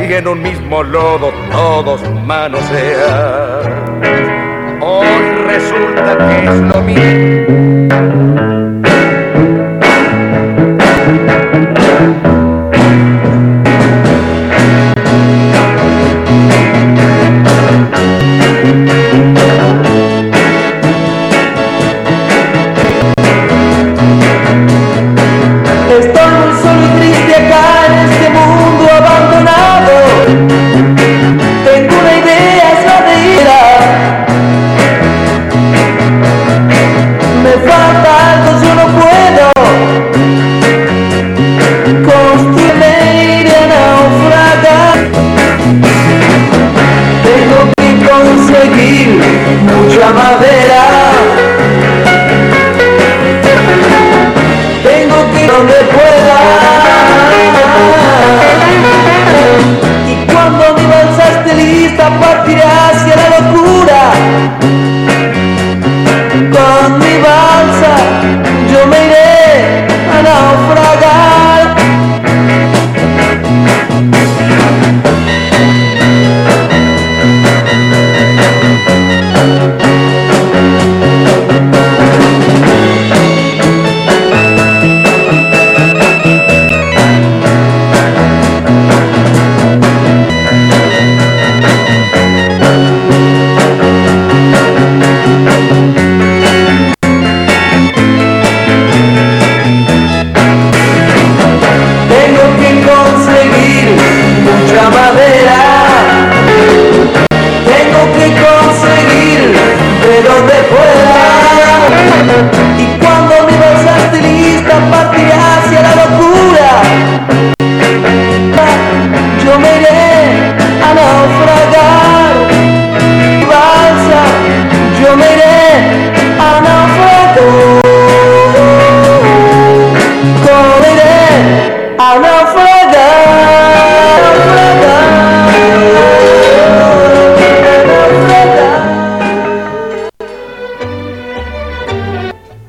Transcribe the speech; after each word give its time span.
y 0.00 0.12
en 0.12 0.28
un 0.28 0.42
mismo 0.42 0.82
lodo 0.82 1.32
todos 1.50 2.00
manosean. 2.24 4.00
Hoy 4.80 5.06
resulta 5.46 6.18
que 6.18 6.44
es 6.44 6.60
lo 6.74 6.82
mismo. 6.82 8.55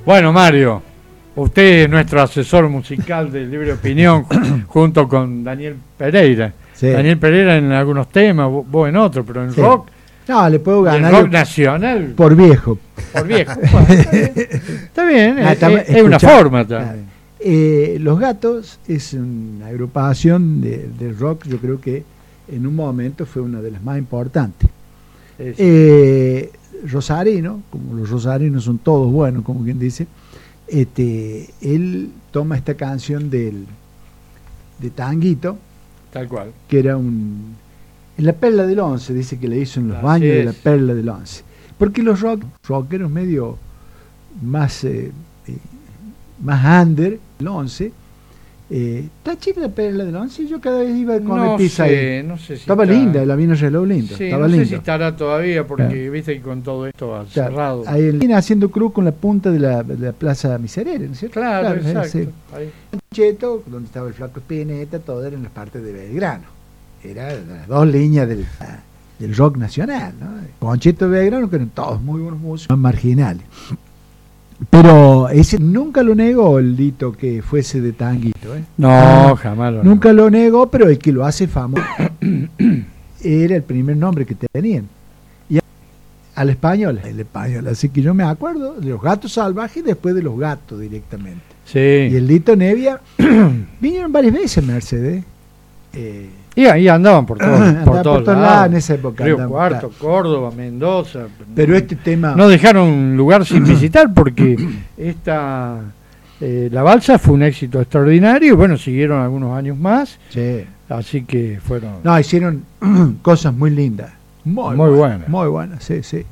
Bueno, 0.08 0.32
Mario, 0.32 0.82
usted 1.36 1.84
es 1.84 1.90
nuestro 1.90 2.22
asesor 2.22 2.70
musical 2.70 3.30
del 3.30 3.52
Libre 3.52 3.74
Opinión 3.74 4.24
junto 4.68 5.06
con 5.06 5.44
Daniel 5.44 5.76
Pereira. 5.98 6.54
Daniel 6.80 7.18
Pereira 7.18 7.58
en 7.58 7.74
algunos 7.74 8.08
temas, 8.08 8.50
vos 8.50 8.88
en 8.88 8.96
otros, 8.96 9.26
pero 9.28 9.44
en 9.44 9.54
rock. 9.54 9.90
No, 10.30 10.50
le 10.50 10.60
puedo 10.60 10.84
ganar. 10.84 11.12
rock 11.12 11.30
nacional. 11.30 12.14
Por 12.16 12.38
viejo. 12.38 12.80
Por 13.12 13.28
viejo. 13.28 13.60
está 13.60 15.06
bien, 15.06 15.40
es, 15.88 16.02
una 16.02 16.22
forma. 16.22 16.66
Eh, 17.42 17.98
Los 18.00 18.18
Gatos 18.18 18.80
es 18.88 19.12
una 19.12 19.68
agrupación 19.68 20.62
de, 20.62 21.14
rock, 21.20 21.48
yo 21.48 21.58
creo 21.58 21.82
que 21.82 22.06
en 22.50 22.66
un 22.66 22.78
momento 22.78 23.26
fue 23.26 23.42
una 23.42 23.60
de 23.60 23.72
las 23.72 23.84
más 23.84 23.98
importantes. 23.98 24.70
Eh, 25.38 26.50
rosarino, 26.86 27.62
como 27.70 27.94
los 27.94 28.10
rosarinos 28.10 28.64
son 28.64 28.78
todos 28.78 29.12
buenos, 29.12 29.44
como 29.44 29.64
quien 29.64 29.80
dice, 29.80 30.08
este, 30.68 31.50
él 31.62 32.12
toma 32.32 32.58
esta 32.58 32.76
canción 32.76 33.30
del, 33.30 33.66
de 34.80 34.90
Tanguito, 34.90 35.58
tal 36.12 36.28
cual, 36.28 36.52
que 36.68 36.80
era 36.80 36.98
un... 36.98 37.56
En 38.18 38.26
la 38.26 38.34
Perla 38.34 38.66
del 38.66 38.80
Once, 38.80 39.14
dice 39.14 39.38
que 39.38 39.48
le 39.48 39.60
hizo 39.60 39.80
en 39.80 39.90
los 39.90 40.02
baños 40.02 40.30
de 40.30 40.44
la 40.44 40.54
Perla 40.54 40.96
del 40.96 41.08
Once. 41.08 41.44
Porque 41.78 42.02
los 42.02 42.20
rock, 42.20 42.44
rockeros 42.68 43.12
medio 43.12 43.58
más, 44.42 44.84
eh, 44.84 45.12
eh, 45.48 45.58
más 46.42 46.84
under, 46.84 47.20
el 47.40 47.48
Once, 47.48 47.92
eh, 48.70 49.08
¿Está 49.20 49.40
chida 49.40 49.62
la 49.62 49.70
perla 49.70 50.04
del 50.04 50.16
once? 50.16 50.46
Yo 50.46 50.60
cada 50.60 50.80
vez 50.80 50.96
iba 50.96 51.16
a 51.16 51.22
comer 51.22 51.58
pizza 51.58 51.84
ahí. 51.84 52.22
No 52.24 52.38
sé 52.38 52.48
si 52.48 52.62
estaba 52.62 52.84
linda, 52.86 53.26
la 53.26 53.36
vino 53.36 53.56
reloj 53.56 53.88
lindo. 53.88 54.16
Sí, 54.18 54.26
estaba 54.26 54.48
no 54.48 54.56
sé 54.56 54.66
si 54.66 54.76
estará 54.76 55.16
todavía 55.16 55.66
porque 55.66 56.10
viste 56.10 56.36
que 56.36 56.42
con 56.42 56.62
todo 56.64 56.86
esto 56.86 57.16
ha 57.16 57.26
cerrado. 57.28 57.84
Ahí 57.88 58.12
viene 58.12 58.36
haciendo 58.36 58.70
cruz 58.70 58.92
con 58.92 59.06
la 59.06 59.14
punta 59.14 59.52
de 59.52 59.60
la, 59.60 59.84
de 59.84 59.98
la 59.98 60.12
Plaza 60.12 60.58
Miserere, 60.58 61.08
¿no 61.08 61.14
es 61.14 61.20
cierto? 61.20 61.40
Claro, 61.40 61.76
exacto. 61.80 62.10
Sí. 62.10 62.28
Cheto, 63.14 63.64
donde 63.68 63.88
estaba 63.88 64.08
el 64.10 64.14
flaco 64.14 64.40
Espineta, 64.40 65.00
todo 65.00 65.26
era 65.26 65.36
en 65.36 65.44
las 65.44 65.52
partes 65.52 65.82
de 65.82 65.94
Belgrano. 65.94 66.46
Era 67.04 67.34
las 67.34 67.68
dos 67.68 67.88
líneas 67.88 68.28
del, 68.28 68.46
del 69.18 69.36
rock 69.36 69.58
nacional, 69.58 70.14
¿no? 70.20 70.28
Concheto 70.60 71.08
y 71.08 71.12
Belgrano, 71.12 71.50
que 71.50 71.56
eran 71.56 71.70
todos 71.70 72.02
muy 72.02 72.22
buenos 72.22 72.42
músicos, 72.42 72.78
marginales. 72.78 73.44
Pero 74.70 75.30
ese 75.30 75.60
nunca 75.60 76.02
lo 76.02 76.16
negó 76.16 76.58
el 76.58 76.76
dito 76.76 77.12
que 77.12 77.42
fuese 77.42 77.80
de 77.80 77.94
tanguito. 77.94 78.56
¿eh? 78.56 78.64
No, 78.78 78.90
ah, 78.90 79.36
jamás 79.36 79.74
lo 79.74 79.84
Nunca 79.84 80.12
lo 80.14 80.30
negó, 80.30 80.70
pero 80.70 80.90
el 80.90 80.98
que 80.98 81.12
lo 81.12 81.26
hace 81.26 81.48
famoso 81.48 81.86
era 83.22 83.56
el 83.56 83.64
primer 83.64 83.98
nombre 83.98 84.26
que 84.26 84.36
tenían. 84.36 84.88
Y 85.48 85.60
al 86.36 86.50
español, 86.50 87.00
el 87.04 87.20
español. 87.20 87.68
Así 87.68 87.90
que 87.90 88.02
yo 88.02 88.16
me 88.16 88.24
acuerdo 88.24 88.74
de 88.74 88.90
los 88.90 89.02
gatos 89.02 89.34
salvajes 89.34 89.78
y 89.78 89.82
después 89.82 90.16
de 90.16 90.24
los 90.24 90.38
gatos 90.40 90.80
directamente. 90.80 91.44
Sí. 91.66 91.80
Y 91.80 92.16
el 92.16 92.28
dito 92.28 92.56
Nevia 92.56 93.00
vinieron 93.80 94.12
varias 94.12 94.34
veces 94.34 94.64
Mercedes. 94.64 95.24
Eh, 95.94 96.30
y 96.58 96.66
ahí 96.66 96.88
andaban 96.88 97.24
por 97.28 97.38
todos, 97.38 97.74
por 97.86 98.02
todos 98.02 98.26
lados. 98.26 98.66
en 98.66 98.78
esa 98.78 98.96
época. 98.96 99.24
Río 99.24 99.48
Cuarto, 99.48 99.92
Córdoba, 99.96 100.50
Mendoza. 100.50 101.28
Pero 101.54 101.78
este 101.78 101.96
tema... 101.96 102.34
No 102.36 102.48
dejaron 102.48 103.16
lugar 103.16 103.46
sin 103.46 103.64
visitar 103.64 104.12
porque 104.12 104.58
esta... 104.98 105.82
Eh, 106.42 106.70
la 106.72 106.82
balsa 106.82 107.20
fue 107.20 107.36
un 107.36 107.44
éxito 107.44 107.80
extraordinario 107.80 108.54
y 108.54 108.56
bueno, 108.56 108.76
siguieron 108.76 109.22
algunos 109.22 109.56
años 109.56 109.78
más. 109.78 110.18
Sí. 110.30 110.66
Así 110.90 111.26
que 111.26 111.60
fueron... 111.64 111.98
No, 112.04 112.20
hicieron 112.20 112.64
cosas 113.22 113.54
muy 113.54 113.70
lindas. 113.70 114.10
Muy, 114.44 114.76
muy 114.76 114.90
buenas. 114.90 115.30
Muy 115.30 115.48
buenas, 115.50 115.84
sí, 115.84 116.02
sí. 116.02 116.26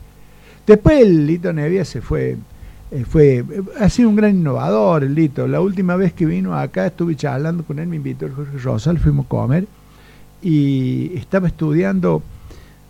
Después 0.66 1.04
el 1.04 1.27
Lito 1.27 1.54
Nevia 1.54 1.86
se 1.86 2.01
fue... 2.01 2.36
Eh, 2.89 3.06
fue 3.07 3.45
ha 3.80 3.89
sido 3.89 4.10
un 4.10 4.16
gran 4.16 4.31
innovador 4.31 5.04
el 5.04 5.13
Lito. 5.13 5.48
La 5.48 5.62
última 5.62 5.95
vez 5.95 6.13
que 6.13 6.25
vino 6.25 6.57
acá 6.57 6.88
estuve 6.88 7.16
charlando 7.16 7.63
con 7.63 7.77
él, 7.77 7.86
me 7.86 7.98
invitó 7.98 8.25
el 8.25 8.33
Jorge 8.33 8.57
Rosal, 8.57 8.98
fuimos 8.98 9.27
a 9.27 9.30
comer 9.30 9.68
y 10.41 11.11
estaba 11.15 11.47
estudiando 11.47 12.21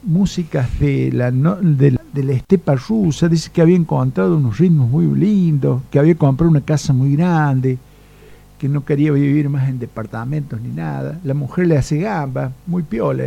músicas 0.06 0.80
de 0.80 1.12
la, 1.12 1.32
de, 1.32 1.98
la 2.24 2.34
estepa 2.34 2.76
rusa, 2.76 3.28
dice 3.28 3.50
que 3.52 3.62
había 3.62 3.76
encontrado 3.76 4.38
unos 4.38 4.58
ritmos 4.58 4.90
muy 4.90 5.08
lindos, 5.08 5.82
que 5.90 6.00
había 6.00 6.16
comprado 6.16 6.50
una 6.50 6.62
casa 6.62 6.94
muy 6.94 7.16
grande, 7.16 7.78
que 8.60 8.70
no 8.70 8.86
quería 8.86 9.12
vivir 9.12 9.50
más 9.50 9.68
en 9.68 9.80
departamentos 9.80 10.62
ni 10.62 10.70
nada. 10.70 11.20
La 11.24 11.34
mujer 11.34 11.68
le 11.68 11.78
hace 11.78 11.98
gamba, 11.98 12.52
muy 12.68 12.84
piola, 12.84 13.26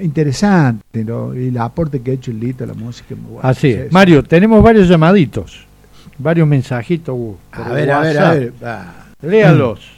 interesante, 0.00 1.04
¿no? 1.04 1.34
y 1.34 1.48
el 1.48 1.58
aporte 1.58 2.00
que 2.00 2.12
ha 2.12 2.14
hecho 2.14 2.30
el 2.30 2.40
Lito 2.40 2.64
a 2.64 2.68
la 2.68 2.74
música. 2.74 3.14
Muy 3.14 3.34
bueno, 3.34 3.48
Así 3.48 3.68
es. 3.68 3.92
Mario, 3.92 4.22
tenemos 4.22 4.62
varios 4.62 4.88
llamaditos, 4.88 5.66
varios 6.18 6.46
mensajitos. 6.46 7.16
a, 7.52 7.72
ver, 7.72 7.90
a 7.90 8.00
ver, 8.00 8.18
a 8.18 8.32
ver, 8.34 8.52
Léalos. 9.20 9.93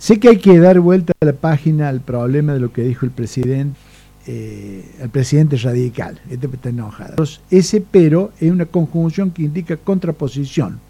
Sé 0.00 0.18
que 0.18 0.30
hay 0.30 0.38
que 0.38 0.58
dar 0.58 0.80
vuelta 0.80 1.12
a 1.20 1.26
la 1.26 1.34
página 1.34 1.90
al 1.90 2.00
problema 2.00 2.54
de 2.54 2.58
lo 2.58 2.72
que 2.72 2.80
dijo 2.80 3.04
el 3.04 3.12
presidente, 3.12 3.78
eh, 4.26 4.82
el 4.98 5.10
presidente 5.10 5.58
radical. 5.58 6.18
Este 6.30 6.46
está 6.46 6.70
enojado. 6.70 7.22
Ese 7.50 7.82
pero 7.82 8.32
es 8.40 8.50
una 8.50 8.64
conjunción 8.64 9.30
que 9.30 9.42
indica 9.42 9.76
contraposición. 9.76 10.80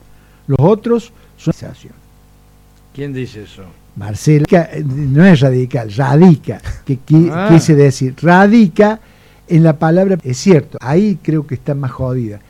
Los 0.47 0.61
otros 0.61 1.13
son 1.37 1.53
¿Quién 2.95 3.13
dice 3.13 3.43
eso? 3.43 3.65
Marcela, 3.97 4.47
no 4.85 5.25
es 5.27 5.41
radical, 5.41 5.93
radica, 5.93 6.63
que 6.87 6.99
ah. 7.33 7.49
quise 7.53 7.75
decir, 7.75 8.15
radica 8.23 9.01
en 9.49 9.65
la 9.65 9.77
palabra, 9.77 10.19
es 10.23 10.39
cierto, 10.39 10.79
ahí 10.81 11.19
creo 11.21 11.49
que 11.49 11.57
está 11.57 11.75
más 11.75 11.91
jodida. 11.91 12.41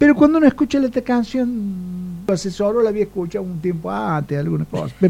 Pero 0.00 0.14
cuando 0.14 0.38
uno 0.38 0.46
escucha 0.46 0.78
esta 0.78 1.02
canción, 1.02 2.24
el 2.26 2.32
asesor 2.32 2.82
la 2.82 2.88
había 2.88 3.02
escuchado 3.02 3.44
un 3.44 3.60
tiempo 3.60 3.90
antes, 3.90 4.38
alguna 4.38 4.64
cosa. 4.64 4.94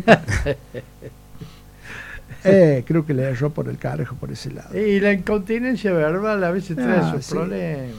eh, 2.44 2.82
creo 2.84 3.06
que 3.06 3.14
le 3.14 3.22
erró 3.22 3.50
por 3.50 3.68
el 3.68 3.78
carajo 3.78 4.16
por 4.16 4.32
ese 4.32 4.50
lado. 4.50 4.76
Y 4.76 4.98
la 4.98 5.12
incontinencia 5.12 5.92
verbal 5.92 6.42
a 6.42 6.50
veces 6.50 6.76
trae 6.76 6.98
ah, 6.98 7.12
sus 7.12 7.28
problemas. 7.28 7.94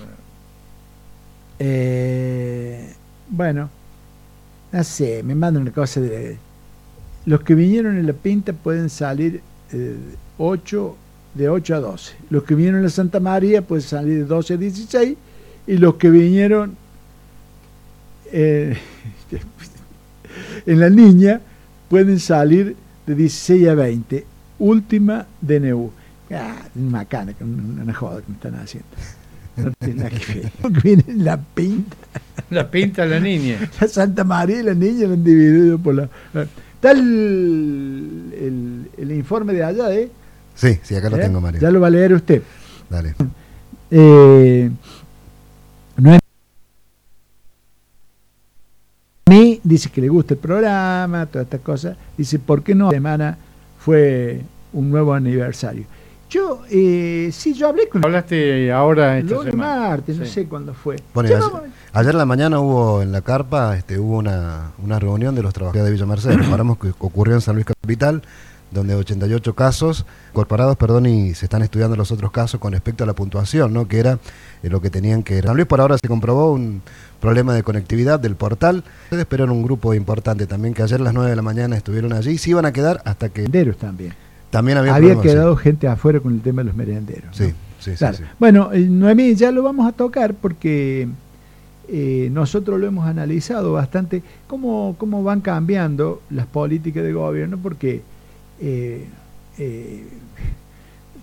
Eh, 1.60 2.94
bueno, 3.30 3.70
no 4.74 4.84
sé, 4.84 5.24
me 5.24 5.34
mandan 5.34 5.62
una 5.62 5.72
cosa 5.72 6.02
de... 6.02 6.38
Los 7.26 7.40
que 7.40 7.56
vinieron 7.56 7.98
en 7.98 8.06
la 8.06 8.12
pinta 8.12 8.52
pueden 8.52 8.90
salir 8.90 9.42
eh, 9.72 9.96
8, 10.40 10.98
de 11.36 11.48
8 11.48 11.74
a 11.74 11.80
12. 11.80 12.16
Los 12.30 12.44
que 12.44 12.54
vinieron 12.54 12.80
en 12.80 12.84
la 12.84 12.90
Santa 12.90 13.22
María 13.22 13.62
pueden 13.62 13.82
salir 13.82 14.18
de 14.18 14.26
12 14.26 14.56
a 14.56 14.58
16. 14.58 15.18
Y 15.68 15.78
los 15.78 15.96
que 15.96 16.10
vinieron 16.10 16.81
eh, 18.32 18.78
en 20.66 20.80
la 20.80 20.90
niña 20.90 21.42
pueden 21.90 22.20
salir 22.20 22.76
de 23.06 23.16
16 23.16 23.68
a 23.68 23.76
20. 23.76 24.26
Última 24.60 25.26
DNU. 25.42 25.92
Ah, 26.34 26.56
macana, 26.76 27.34
una 27.42 27.94
joda 27.94 28.22
que 28.22 28.30
me 28.30 28.36
están 28.36 28.56
haciendo. 28.56 28.88
No 29.58 29.72
tiene 29.80 29.96
nada 29.96 30.10
que 30.10 30.34
ver. 30.34 30.52
Viene 30.84 31.04
la 31.18 31.38
pinta. 31.38 31.98
La 32.50 32.70
pinta 32.70 33.06
la 33.06 33.20
niña. 33.20 33.58
La 33.80 33.88
Santa 33.88 34.24
María 34.24 34.60
y 34.60 34.64
la 34.64 34.74
niña 34.74 35.08
la 35.08 35.14
han 35.14 35.24
dividido 35.24 35.78
por 35.80 35.96
la. 35.96 36.10
Está 36.76 36.92
el, 36.92 38.88
el, 38.98 39.12
informe 39.12 39.54
de 39.54 39.64
allá, 39.64 39.94
¿eh? 39.94 40.10
Sí, 40.56 40.80
sí, 40.82 40.96
acá 40.96 41.10
lo 41.10 41.18
¿Eh? 41.18 41.22
tengo, 41.22 41.40
Mario. 41.40 41.62
Ya 41.62 41.72
lo 41.72 41.80
va 41.80 41.88
a 41.88 41.92
leer 41.92 42.14
usted. 42.14 42.42
Dale. 42.90 43.14
Eh, 43.92 44.70
no 45.98 46.14
es 46.16 46.22
mí 49.30 49.61
dice 49.72 49.90
que 49.90 50.02
le 50.02 50.10
gusta 50.10 50.34
el 50.34 50.40
programa, 50.40 51.26
todas 51.26 51.46
estas 51.46 51.62
cosas. 51.62 51.98
Dice, 52.18 52.40
¿por 52.40 52.62
qué 52.62 52.76
no? 52.76 52.86
La 52.88 52.92
semana 52.92 53.38
fue 53.80 54.42
un 54.74 54.90
nuevo 54.90 55.14
aniversario. 55.14 55.86
Yo, 56.30 56.62
eh, 56.70 57.30
sí, 57.34 57.54
yo 57.54 57.68
hablé 57.68 57.90
con... 57.90 58.06
Hablaste 58.06 58.72
ahora 58.72 59.18
esta 59.18 59.44
semana. 59.44 59.90
martes, 59.90 60.18
no 60.18 60.26
sé 60.26 60.46
cuándo 60.46 60.74
fue. 60.74 60.98
ayer, 61.94 62.12
en 62.12 62.18
la 62.18 62.26
mañana 62.26 62.60
hubo 62.60 63.02
en 63.02 63.12
la 63.12 63.22
carpa, 63.22 63.76
este, 63.76 64.00
hubo 64.00 64.18
una, 64.18 64.72
una 64.82 64.98
reunión 64.98 65.36
de 65.36 65.44
los 65.44 65.54
trabajadores 65.54 65.86
de 65.86 65.92
Villa 65.92 66.06
Mercedes. 66.06 66.48
Paramos 66.48 66.78
que 66.78 66.90
ocurrió 67.00 67.36
en 67.36 67.42
San 67.42 67.56
Luis 67.56 67.66
Capital, 67.66 68.22
donde 68.72 68.96
88 68.96 69.54
casos 69.54 70.06
incorporados, 70.32 70.78
perdón, 70.78 71.06
y 71.06 71.34
se 71.34 71.46
están 71.46 71.62
estudiando 71.62 71.96
los 71.96 72.12
otros 72.12 72.32
casos 72.32 72.60
con 72.60 72.72
respecto 72.72 73.04
a 73.04 73.08
la 73.08 73.14
puntuación, 73.14 73.74
¿no? 73.74 73.88
Que 73.88 74.00
era 74.00 74.18
eh, 74.64 74.70
lo 74.70 74.82
que 74.82 74.90
tenían 74.90 75.24
que... 75.24 75.42
San 75.42 75.56
Luis 75.56 75.68
por 75.68 75.82
ahora 75.82 75.98
se 75.98 76.08
comprobó 76.08 76.54
un 76.54 76.82
problema 77.20 77.54
de 77.54 77.64
conectividad 77.64 78.20
del 78.20 78.36
portal, 78.36 78.84
pero 79.30 79.44
era 79.44 79.54
un 79.54 79.62
grupo 79.62 79.94
importante 79.94 80.48
también 80.48 80.74
que 80.74 80.84
ayer 80.84 81.00
a 81.02 81.04
las 81.04 81.14
9 81.14 81.30
de 81.30 81.36
la 81.36 81.42
mañana 81.42 81.76
estuvieron 81.76 82.14
allí, 82.14 82.38
se 82.38 82.50
iban 82.50 82.66
a 82.66 82.72
quedar 82.72 83.02
hasta 83.06 83.30
que... 83.30 83.44
también. 83.74 84.14
También 84.50 84.78
había, 84.78 85.22
quedado 85.22 85.56
gente 85.56 85.88
afuera 85.88 86.20
con 86.20 86.34
el 86.34 86.42
tema 86.42 86.62
de 86.62 86.66
los 86.66 86.76
merenderos. 86.76 87.36
Sí, 87.36 87.54
sí, 87.80 87.96
sí, 87.96 88.06
Bueno, 88.38 88.74
eh, 88.74 88.80
Noemí, 88.80 89.34
ya 89.36 89.50
lo 89.50 89.64
vamos 89.64 89.88
a 89.88 89.94
tocar 89.94 90.34
porque 90.34 91.08
eh, 91.88 92.30
nosotros 92.32 92.80
lo 92.80 92.88
hemos 92.88 93.08
analizado 93.08 93.74
bastante, 93.74 94.24
cómo, 94.48 94.96
cómo 94.98 95.24
van 95.24 95.40
cambiando 95.40 96.22
las 96.30 96.48
políticas 96.48 97.04
de 97.04 97.14
gobierno, 97.14 97.58
porque 97.62 98.02
eh, 98.62 99.08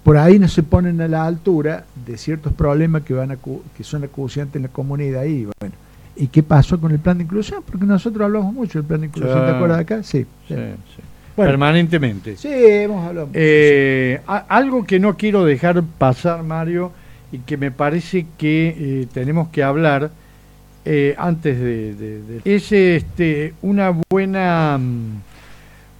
por 0.02 0.16
ahí 0.16 0.38
no 0.38 0.48
se 0.48 0.62
ponen 0.62 1.00
a 1.00 1.08
la 1.08 1.26
altura 1.26 1.84
de 2.06 2.16
ciertos 2.16 2.52
problemas 2.52 3.02
que, 3.02 3.14
van 3.14 3.30
a, 3.30 3.36
que 3.36 3.84
son 3.84 4.04
acuciantes 4.04 4.56
en 4.56 4.62
la 4.62 4.68
comunidad. 4.68 5.24
Y, 5.24 5.44
bueno, 5.60 5.74
¿Y 6.16 6.26
qué 6.26 6.42
pasó 6.42 6.80
con 6.80 6.90
el 6.90 6.98
plan 6.98 7.18
de 7.18 7.24
inclusión? 7.24 7.62
Porque 7.64 7.86
nosotros 7.86 8.22
hablamos 8.22 8.52
mucho 8.52 8.78
del 8.78 8.86
plan 8.86 9.00
de 9.00 9.06
inclusión, 9.06 9.46
¿te 9.46 9.52
acuerdas 9.52 9.78
de 9.78 9.82
acá? 9.82 10.02
sí. 10.02 10.26
sí. 10.48 10.54
sí 10.54 11.02
permanentemente. 11.44 12.36
Sí, 12.36 12.48
hemos 12.50 13.06
hablado. 13.06 13.28
Eh, 13.32 14.20
algo 14.26 14.84
que 14.84 14.98
no 14.98 15.16
quiero 15.16 15.44
dejar 15.44 15.82
pasar, 15.98 16.42
Mario, 16.42 16.92
y 17.30 17.38
que 17.38 17.56
me 17.56 17.70
parece 17.70 18.26
que 18.36 18.74
eh, 18.78 19.06
tenemos 19.12 19.48
que 19.48 19.62
hablar 19.62 20.10
eh, 20.84 21.14
antes 21.18 21.58
de, 21.60 22.40
es 22.44 22.72
este 22.72 23.54
una 23.62 23.94
buena 24.08 24.78
mm, 24.78 25.20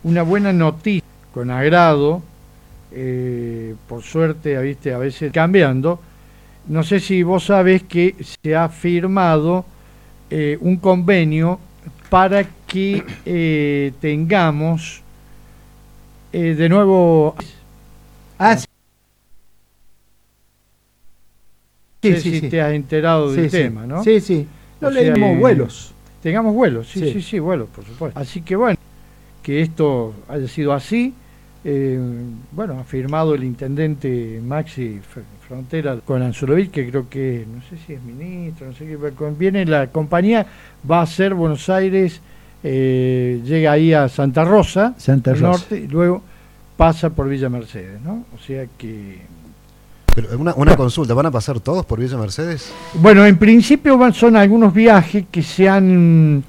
una 0.04 0.22
buena 0.22 0.52
noticia 0.52 1.07
con 1.38 1.50
agrado 1.50 2.22
por 3.86 4.02
suerte 4.02 4.60
viste 4.60 4.92
a 4.92 4.98
veces 4.98 5.30
cambiando 5.30 6.00
no 6.66 6.82
sé 6.82 7.00
si 7.00 7.22
vos 7.22 7.44
sabes 7.44 7.82
que 7.82 8.16
se 8.42 8.56
ha 8.56 8.68
firmado 8.68 9.64
un 10.60 10.76
convenio 10.78 11.60
para 12.10 12.44
que 12.66 13.92
tengamos 14.00 15.02
eh, 16.32 16.54
de 16.54 16.68
nuevo. 16.68 17.34
Ah, 18.38 18.56
sí. 18.56 18.66
Sí, 22.02 22.20
sí, 22.20 22.48
te 22.48 22.60
has 22.60 22.72
enterado 22.72 23.32
del 23.32 23.50
tema, 23.50 23.86
¿no? 23.86 24.04
Sí, 24.04 24.20
sí. 24.20 24.46
No 24.80 24.90
le 24.90 25.12
dimos 25.12 25.38
vuelos. 25.38 25.94
Tengamos 26.22 26.54
vuelos, 26.54 26.88
sí, 26.88 27.12
sí, 27.12 27.22
sí, 27.22 27.38
vuelos, 27.38 27.68
por 27.68 27.84
supuesto. 27.84 28.18
Así 28.18 28.42
que 28.42 28.56
bueno, 28.56 28.78
que 29.42 29.62
esto 29.62 30.14
haya 30.28 30.46
sido 30.48 30.72
así. 30.72 31.14
Eh, 31.70 32.00
bueno, 32.52 32.78
ha 32.80 32.84
firmado 32.84 33.34
el 33.34 33.44
intendente 33.44 34.40
Maxi 34.42 35.00
Frontera 35.46 35.98
con 36.02 36.22
Anzulovic, 36.22 36.70
que 36.70 36.88
creo 36.88 37.10
que, 37.10 37.44
no 37.46 37.60
sé 37.60 37.76
si 37.86 37.92
es 37.92 38.02
ministro, 38.02 38.68
no 38.68 38.72
sé 38.72 38.86
qué, 38.86 38.96
viene 39.38 39.66
la 39.66 39.88
compañía, 39.88 40.46
va 40.90 41.02
a 41.02 41.06
ser 41.06 41.34
Buenos 41.34 41.68
Aires 41.68 42.22
eh, 42.64 43.42
llega 43.44 43.72
ahí 43.72 43.92
a 43.92 44.08
Santa 44.08 44.44
Rosa, 44.44 44.94
Santa 44.96 45.34
norte, 45.34 45.78
y 45.78 45.88
luego 45.88 46.22
pasa 46.78 47.10
por 47.10 47.28
Villa 47.28 47.50
Mercedes, 47.50 48.00
¿no? 48.00 48.24
O 48.34 48.38
sea 48.38 48.64
que... 48.78 49.18
Pero 50.14 50.38
una, 50.38 50.74
consulta, 50.74 51.12
¿van 51.12 51.26
a 51.26 51.30
pasar 51.30 51.60
todos 51.60 51.84
por 51.84 52.00
Villa 52.00 52.16
Mercedes? 52.16 52.72
Bueno, 52.94 53.26
en 53.26 53.36
principio 53.36 53.98
van, 53.98 54.14
son 54.14 54.36
algunos 54.36 54.72
viajes 54.72 55.26
que 55.30 55.42
se 55.42 55.68
han... 55.68 56.42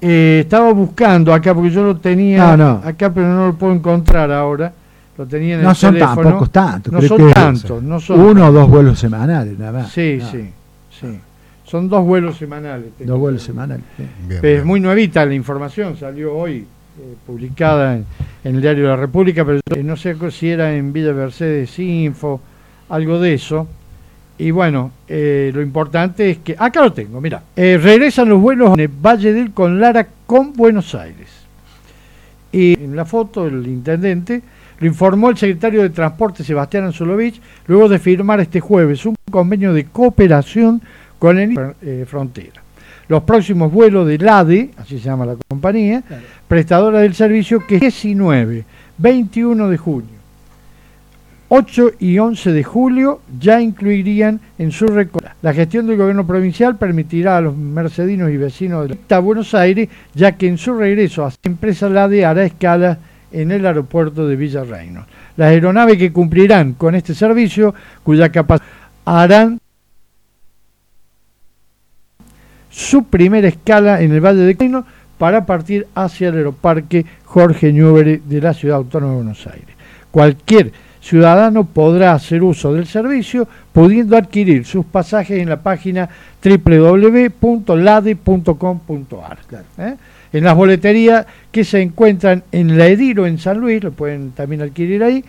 Eh, 0.00 0.40
estaba 0.44 0.72
buscando 0.72 1.34
acá, 1.34 1.54
porque 1.54 1.70
yo 1.70 1.82
lo 1.82 1.96
tenía 1.96 2.52
acá, 2.84 3.12
pero 3.12 3.26
no 3.28 3.46
lo 3.48 3.54
puedo 3.54 3.72
encontrar 3.72 4.30
ahora. 4.30 4.72
Lo 5.16 5.26
tenía 5.26 5.56
en 5.56 5.62
no 5.62 5.70
el 5.70 5.76
son 5.76 5.98
tampoco 5.98 6.46
tantos. 6.46 6.92
No 6.92 7.02
son 7.02 7.32
tantos, 7.32 7.82
no 7.82 7.98
son 7.98 8.20
Uno 8.20 8.46
o 8.46 8.52
dos 8.52 8.68
vuelos 8.68 8.98
semanales, 8.98 9.58
nada 9.58 9.80
más. 9.80 9.90
Sí, 9.90 10.20
sí, 10.30 10.48
sí. 10.90 11.18
Son 11.64 11.88
dos 11.88 12.04
vuelos 12.04 12.38
semanales. 12.38 12.86
Dos 13.00 13.18
vuelos 13.18 13.42
semanales. 13.42 13.84
Es 14.42 14.64
muy 14.64 14.78
nuevita 14.78 15.26
la 15.26 15.34
información, 15.34 15.96
salió 15.96 16.34
hoy 16.34 16.58
eh, 17.00 17.14
publicada 17.26 17.96
en, 17.96 18.06
el 18.44 18.60
diario 18.60 18.84
de 18.84 18.88
la 18.90 18.96
República, 18.96 19.44
pero 19.44 19.60
no 19.82 19.96
sé 19.96 20.16
si 20.30 20.48
era 20.48 20.74
en 20.74 20.92
Villa 20.92 21.12
Mercedes 21.12 21.78
Info, 21.78 22.40
algo 22.88 23.20
de 23.20 23.34
eso. 23.34 23.68
Y 24.38 24.52
bueno, 24.52 24.92
eh, 25.08 25.50
lo 25.52 25.60
importante 25.60 26.30
es 26.30 26.38
que, 26.38 26.54
acá 26.56 26.80
lo 26.80 26.92
tengo, 26.92 27.20
mira, 27.20 27.42
eh, 27.56 27.78
regresan 27.82 28.28
los 28.28 28.40
vuelos 28.40 28.72
en 28.74 28.80
el 28.80 28.88
Valle 28.88 29.32
del 29.32 29.50
Conlara 29.50 30.06
con 30.26 30.52
Buenos 30.52 30.94
Aires. 30.94 31.28
Y 32.52 32.80
en 32.80 32.94
la 32.94 33.04
foto 33.04 33.46
el 33.46 33.66
intendente 33.66 34.40
lo 34.78 34.86
informó 34.86 35.30
el 35.30 35.36
secretario 35.36 35.82
de 35.82 35.90
Transporte 35.90 36.44
Sebastián 36.44 36.84
Anzolovich 36.84 37.40
luego 37.66 37.88
de 37.88 37.98
firmar 37.98 38.38
este 38.40 38.60
jueves 38.60 39.04
un 39.04 39.16
convenio 39.28 39.72
de 39.72 39.86
cooperación 39.86 40.80
con 41.18 41.38
el 41.38 41.58
eh, 41.82 42.06
frontera. 42.08 42.62
Los 43.08 43.24
próximos 43.24 43.72
vuelos 43.72 44.06
del 44.06 44.28
ADE, 44.28 44.70
así 44.76 44.98
se 44.98 45.04
llama 45.04 45.26
la 45.26 45.36
compañía, 45.48 46.02
prestadora 46.46 47.00
del 47.00 47.14
servicio, 47.14 47.66
que 47.66 47.76
es 47.76 47.80
19, 47.80 48.64
21 48.98 49.68
de 49.68 49.76
junio. 49.78 50.17
8 51.50 51.92
y 51.98 52.18
11 52.18 52.52
de 52.52 52.62
julio 52.62 53.22
ya 53.40 53.60
incluirían 53.60 54.40
en 54.58 54.70
su 54.70 54.86
recorrido. 54.86 55.32
La 55.40 55.54
gestión 55.54 55.86
del 55.86 55.96
gobierno 55.96 56.26
provincial 56.26 56.76
permitirá 56.76 57.38
a 57.38 57.40
los 57.40 57.56
mercedinos 57.56 58.30
y 58.30 58.36
vecinos 58.36 58.88
de 58.88 59.18
Buenos 59.18 59.54
Aires, 59.54 59.88
ya 60.14 60.32
que 60.32 60.46
en 60.46 60.58
su 60.58 60.74
regreso 60.74 61.24
a 61.24 61.28
la 61.28 61.34
empresa 61.44 61.88
LADE 61.88 62.26
hará 62.26 62.44
escala 62.44 62.98
en 63.32 63.50
el 63.50 63.66
aeropuerto 63.66 64.26
de 64.26 64.36
Villa 64.36 64.64
Las 65.36 65.48
aeronaves 65.48 65.98
que 65.98 66.12
cumplirán 66.12 66.74
con 66.74 66.94
este 66.94 67.14
servicio, 67.14 67.74
cuya 68.02 68.30
capacidad 68.30 68.68
harán 69.04 69.58
su 72.70 73.04
primera 73.04 73.48
escala 73.48 74.02
en 74.02 74.12
el 74.12 74.20
Valle 74.20 74.40
de 74.40 74.52
Reino 74.52 74.84
para 75.16 75.46
partir 75.46 75.86
hacia 75.94 76.28
el 76.28 76.36
aeroparque 76.36 77.06
Jorge 77.24 77.72
Newbery 77.72 78.22
de 78.24 78.40
la 78.40 78.54
Ciudad 78.54 78.76
Autónoma 78.76 79.12
de 79.12 79.16
Buenos 79.16 79.46
Aires. 79.46 79.76
Cualquier 80.10 80.72
ciudadano 81.08 81.64
podrá 81.64 82.12
hacer 82.12 82.42
uso 82.42 82.74
del 82.74 82.86
servicio 82.86 83.48
pudiendo 83.72 84.14
adquirir 84.14 84.66
sus 84.66 84.84
pasajes 84.84 85.40
en 85.40 85.48
la 85.48 85.62
página 85.62 86.06
www.lade.com.ar. 86.44 89.38
¿eh? 89.78 89.94
En 90.34 90.44
las 90.44 90.54
boleterías 90.54 91.24
que 91.50 91.64
se 91.64 91.80
encuentran 91.80 92.42
en 92.52 92.76
La 92.76 92.88
Ediro, 92.88 93.26
en 93.26 93.38
San 93.38 93.58
Luis, 93.58 93.82
lo 93.82 93.92
pueden 93.92 94.32
también 94.32 94.60
adquirir 94.60 95.02
ahí, 95.02 95.24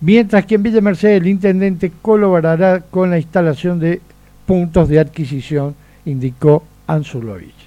mientras 0.00 0.46
que 0.46 0.56
en 0.56 0.64
Villa 0.64 0.80
Mercedes 0.80 1.20
el 1.20 1.28
intendente 1.28 1.92
colaborará 2.02 2.80
con 2.80 3.10
la 3.10 3.18
instalación 3.18 3.78
de 3.78 4.00
puntos 4.46 4.88
de 4.88 4.98
adquisición, 4.98 5.76
indicó 6.06 6.64
Anzulovich. 6.88 7.59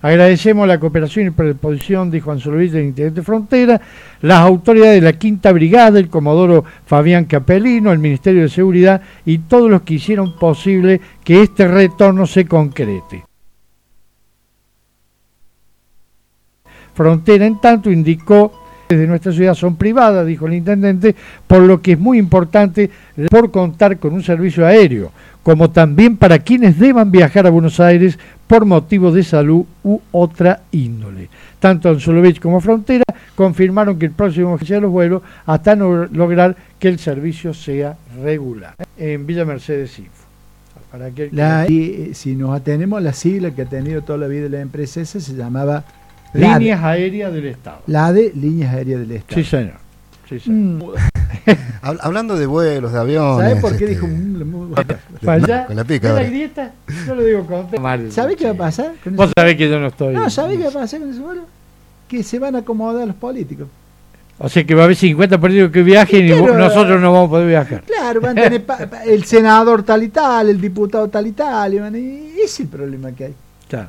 Agradecemos 0.00 0.68
la 0.68 0.78
cooperación 0.78 1.26
y 1.26 1.30
predisposición 1.30 2.10
de 2.10 2.20
Juan 2.20 2.40
Luis 2.46 2.72
del 2.72 2.84
Intendente 2.84 3.22
Frontera, 3.22 3.80
las 4.20 4.40
autoridades 4.40 5.00
de 5.00 5.12
la 5.12 5.18
Quinta 5.18 5.50
Brigada, 5.52 5.98
el 5.98 6.08
Comodoro 6.08 6.64
Fabián 6.86 7.24
Capelino, 7.24 7.90
el 7.90 7.98
Ministerio 7.98 8.42
de 8.42 8.48
Seguridad 8.48 9.02
y 9.24 9.38
todos 9.38 9.70
los 9.70 9.82
que 9.82 9.94
hicieron 9.94 10.36
posible 10.38 11.00
que 11.24 11.42
este 11.42 11.66
retorno 11.66 12.26
se 12.26 12.46
concrete. 12.46 13.24
Frontera, 16.94 17.46
en 17.46 17.60
tanto, 17.60 17.90
indicó 17.92 18.57
de 18.96 19.06
nuestra 19.06 19.32
ciudad 19.32 19.54
son 19.54 19.76
privadas, 19.76 20.26
dijo 20.26 20.46
el 20.46 20.54
intendente, 20.54 21.14
por 21.46 21.60
lo 21.60 21.82
que 21.82 21.92
es 21.92 21.98
muy 21.98 22.18
importante 22.18 22.90
por 23.30 23.50
contar 23.50 23.98
con 23.98 24.14
un 24.14 24.22
servicio 24.22 24.66
aéreo, 24.66 25.12
como 25.42 25.70
también 25.70 26.16
para 26.16 26.38
quienes 26.38 26.78
deban 26.78 27.10
viajar 27.10 27.46
a 27.46 27.50
Buenos 27.50 27.80
Aires 27.80 28.18
por 28.46 28.64
motivos 28.64 29.14
de 29.14 29.22
salud 29.22 29.64
u 29.84 30.00
otra 30.12 30.62
índole. 30.72 31.28
Tanto 31.58 31.88
Anzulovich 31.88 32.40
como 32.40 32.60
Frontera 32.60 33.04
confirmaron 33.34 33.98
que 33.98 34.06
el 34.06 34.12
próximo 34.12 34.56
de 34.56 34.80
los 34.80 34.90
vuelos 34.90 35.22
hasta 35.44 35.76
no 35.76 36.06
lograr 36.06 36.56
que 36.78 36.88
el 36.88 36.98
servicio 36.98 37.52
sea 37.52 37.96
regular. 38.22 38.74
En 38.96 39.26
Villa 39.26 39.44
Mercedes 39.44 39.98
Info. 39.98 40.12
Para 40.90 41.10
que, 41.10 41.30
eh, 41.30 42.10
si 42.14 42.34
nos 42.34 42.56
atenemos 42.56 42.98
a 42.98 43.00
la 43.02 43.12
sigla 43.12 43.50
que 43.50 43.62
ha 43.62 43.66
tenido 43.66 44.02
toda 44.02 44.18
la 44.18 44.26
vida 44.26 44.48
la 44.48 44.60
empresa 44.60 45.02
esa, 45.02 45.20
se 45.20 45.34
llamaba 45.34 45.84
Líneas 46.32 46.82
Aéreas 46.82 47.32
del 47.32 47.46
Estado. 47.46 47.80
La 47.86 48.12
de 48.12 48.32
Líneas 48.34 48.74
Aéreas 48.74 49.00
del 49.00 49.12
Estado. 49.12 49.42
Sí, 49.42 49.48
señor. 49.48 49.74
Sí, 50.28 50.40
señor. 50.40 50.58
Mm. 50.58 51.18
Hablando 51.82 52.36
de 52.36 52.46
vuelos, 52.46 52.92
de 52.92 52.98
aviones. 52.98 53.48
¿Sabes 53.48 53.62
por 53.62 53.76
qué 53.76 53.84
este, 53.84 53.94
dijo? 53.94 54.06
Mm, 54.06 54.74
con 55.66 55.76
la 55.76 55.84
pica. 55.84 56.12
la 56.12 56.22
grieta? 56.22 56.72
Yo 57.06 57.14
lo 57.14 57.22
digo 57.22 57.46
con 57.46 58.12
¿Sabes 58.12 58.36
qué 58.36 58.44
va 58.44 58.50
a 58.50 58.54
pasar? 58.54 58.94
Con 59.02 59.16
Vos 59.16 59.30
sabés 59.36 59.56
que 59.56 59.68
yo 59.68 59.78
no 59.78 59.86
estoy. 59.88 60.14
No, 60.14 60.28
¿sabés 60.30 60.58
qué 60.58 60.64
va 60.64 60.70
a 60.70 60.72
pasar 60.72 61.00
con 61.00 61.10
ese 61.10 61.20
vuelo? 61.20 61.42
Que 62.06 62.22
se 62.22 62.38
van 62.38 62.56
a 62.56 62.58
acomodar 62.58 63.06
los 63.06 63.16
políticos. 63.16 63.68
O 64.40 64.48
sea 64.48 64.64
que 64.64 64.74
va 64.74 64.82
a 64.82 64.84
haber 64.84 64.96
50 64.96 65.40
políticos 65.40 65.72
que 65.72 65.82
viajen 65.82 66.26
y 66.26 66.30
nosotros 66.30 67.00
no 67.00 67.12
vamos 67.12 67.26
a 67.26 67.30
poder 67.30 67.48
viajar. 67.48 67.82
Claro, 67.82 68.20
van 68.20 68.38
a 68.38 68.42
tener 68.42 68.64
el 69.06 69.24
senador 69.24 69.82
tal 69.82 70.04
y 70.04 70.08
tal, 70.08 70.48
el 70.48 70.60
diputado 70.60 71.08
tal 71.08 71.26
y 71.26 71.32
tal. 71.32 71.74
Y, 71.74 71.98
y 71.98 72.34
ese 72.36 72.44
es 72.44 72.60
el 72.60 72.68
problema 72.68 73.10
que 73.12 73.24
hay. 73.24 73.34
Claro. 73.68 73.88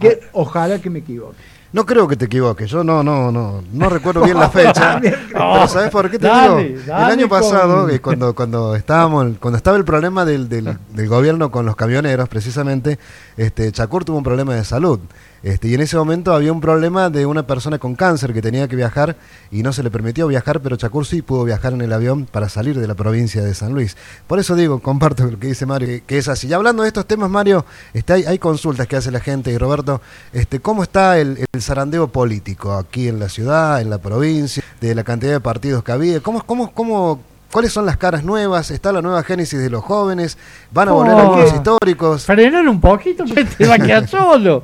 Que, 0.00 0.20
ojalá 0.32 0.78
que 0.78 0.90
me 0.90 1.00
equivoque. 1.00 1.36
No 1.70 1.84
creo 1.84 2.08
que 2.08 2.16
te 2.16 2.24
equivoques, 2.24 2.70
yo 2.70 2.82
no, 2.82 3.02
no, 3.02 3.30
no, 3.30 3.62
no 3.72 3.88
recuerdo 3.90 4.22
bien 4.22 4.38
la 4.38 4.48
fecha. 4.50 4.98
pero 5.32 5.68
¿sabes 5.68 5.90
por 5.90 6.10
qué 6.10 6.18
te 6.18 6.26
digo? 6.26 6.58
el 6.58 6.90
año 6.92 7.28
pasado, 7.28 7.86
cuando, 8.00 8.34
cuando 8.34 8.74
estábamos, 8.74 9.36
cuando 9.38 9.58
estaba 9.58 9.76
el 9.76 9.84
problema 9.84 10.24
del, 10.24 10.48
del, 10.48 10.78
del, 10.94 11.08
gobierno 11.08 11.50
con 11.50 11.66
los 11.66 11.76
camioneros, 11.76 12.26
precisamente, 12.28 12.98
este, 13.38 13.70
Chacur 13.72 14.04
tuvo 14.04 14.18
un 14.18 14.24
problema 14.24 14.54
de 14.54 14.64
salud. 14.64 14.98
Este, 15.44 15.68
y 15.68 15.74
en 15.74 15.80
ese 15.80 15.96
momento 15.96 16.34
había 16.34 16.52
un 16.52 16.60
problema 16.60 17.08
de 17.08 17.24
una 17.24 17.46
persona 17.46 17.78
con 17.78 17.94
cáncer 17.94 18.34
que 18.34 18.42
tenía 18.42 18.66
que 18.66 18.74
viajar 18.74 19.16
y 19.52 19.62
no 19.62 19.72
se 19.72 19.84
le 19.84 19.90
permitió 19.90 20.26
viajar, 20.26 20.60
pero 20.60 20.76
Chacur 20.76 21.06
sí 21.06 21.22
pudo 21.22 21.44
viajar 21.44 21.72
en 21.72 21.80
el 21.80 21.92
avión 21.92 22.26
para 22.26 22.48
salir 22.48 22.78
de 22.78 22.88
la 22.88 22.96
provincia 22.96 23.40
de 23.40 23.54
San 23.54 23.72
Luis. 23.72 23.96
Por 24.26 24.40
eso 24.40 24.56
digo, 24.56 24.80
comparto 24.80 25.24
lo 25.24 25.38
que 25.38 25.46
dice 25.46 25.66
Mario, 25.66 26.02
que, 26.04 26.18
es 26.18 26.26
así. 26.26 26.48
Y 26.48 26.52
hablando 26.52 26.82
de 26.82 26.88
estos 26.88 27.06
temas, 27.06 27.30
Mario, 27.30 27.64
este, 27.94 28.12
hay, 28.12 28.38
consultas 28.40 28.88
que 28.88 28.96
hace 28.96 29.12
la 29.12 29.20
gente 29.20 29.52
y 29.52 29.58
Roberto, 29.58 30.00
este, 30.32 30.58
¿cómo 30.58 30.82
está 30.82 31.18
el, 31.18 31.38
zarandeo 31.60 32.08
político 32.08 32.72
aquí 32.72 33.06
en 33.06 33.20
la 33.20 33.28
ciudad, 33.28 33.80
en 33.80 33.90
la 33.90 33.98
provincia, 33.98 34.64
de 34.80 34.94
la 34.96 35.04
cantidad 35.04 35.32
de 35.32 35.40
partidos 35.40 35.84
que 35.84 35.92
había? 35.92 36.20
¿Cómo, 36.20 36.42
cómo, 36.42 36.72
cómo, 36.72 37.20
¿Cuáles 37.52 37.72
son 37.72 37.86
las 37.86 37.96
caras 37.96 38.24
nuevas? 38.24 38.70
¿Está 38.70 38.92
la 38.92 39.00
nueva 39.00 39.22
génesis 39.22 39.58
de 39.58 39.70
los 39.70 39.82
jóvenes? 39.82 40.36
¿Van 40.70 40.88
a 40.88 40.92
volver 40.92 41.16
a 41.18 41.24
los 41.24 41.54
históricos? 41.54 42.26
Frenar 42.26 42.68
un 42.68 42.80
poquito, 42.80 43.24
porque 43.28 43.44
te 43.44 43.66
va 43.66 43.74
a 43.74 43.78
quedar 43.78 44.06
solo. 44.06 44.62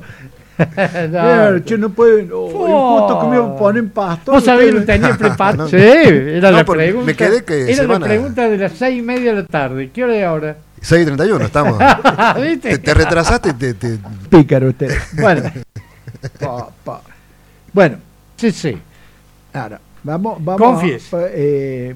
no, 1.09 1.57
yo 1.57 1.77
no 1.77 1.89
pueden. 1.89 2.29
Oh, 2.33 2.99
justo 2.99 3.19
que 3.19 3.27
me 3.27 3.57
ponen 3.57 3.89
pastor. 3.89 4.35
¿Vos 4.35 4.45
sabés 4.45 4.73
lo 4.73 4.85
tenía 4.85 5.17
preparado? 5.17 5.67
sí, 5.67 5.75
era 5.77 6.51
la 6.51 6.63
pregunta. 6.63 7.05
Me 7.05 7.15
quedé 7.15 7.43
que 7.43 7.71
era 7.71 7.83
la 7.83 7.99
pregunta 7.99 8.47
de 8.47 8.57
las 8.57 8.73
seis 8.73 8.99
y 8.99 9.01
media 9.01 9.33
de 9.33 9.41
la 9.41 9.47
tarde. 9.47 9.89
¿Qué 9.91 10.03
hora 10.03 10.15
es 10.15 10.23
ahora? 10.23 10.57
6.31 10.81 11.45
estamos. 11.45 11.79
¿Viste? 12.41 12.77
Te, 12.77 12.93
retrasaste. 12.93 13.53
Te, 13.53 13.73
te... 13.73 13.97
Pícaro 14.29 14.69
usted. 14.69 14.95
Bueno. 15.13 15.51
Bueno. 17.73 17.97
Sí, 18.37 18.51
sí. 18.51 18.77
Ahora, 19.51 19.79
vamos. 20.03 20.37
vamos 20.43 20.83
eh, 20.83 21.95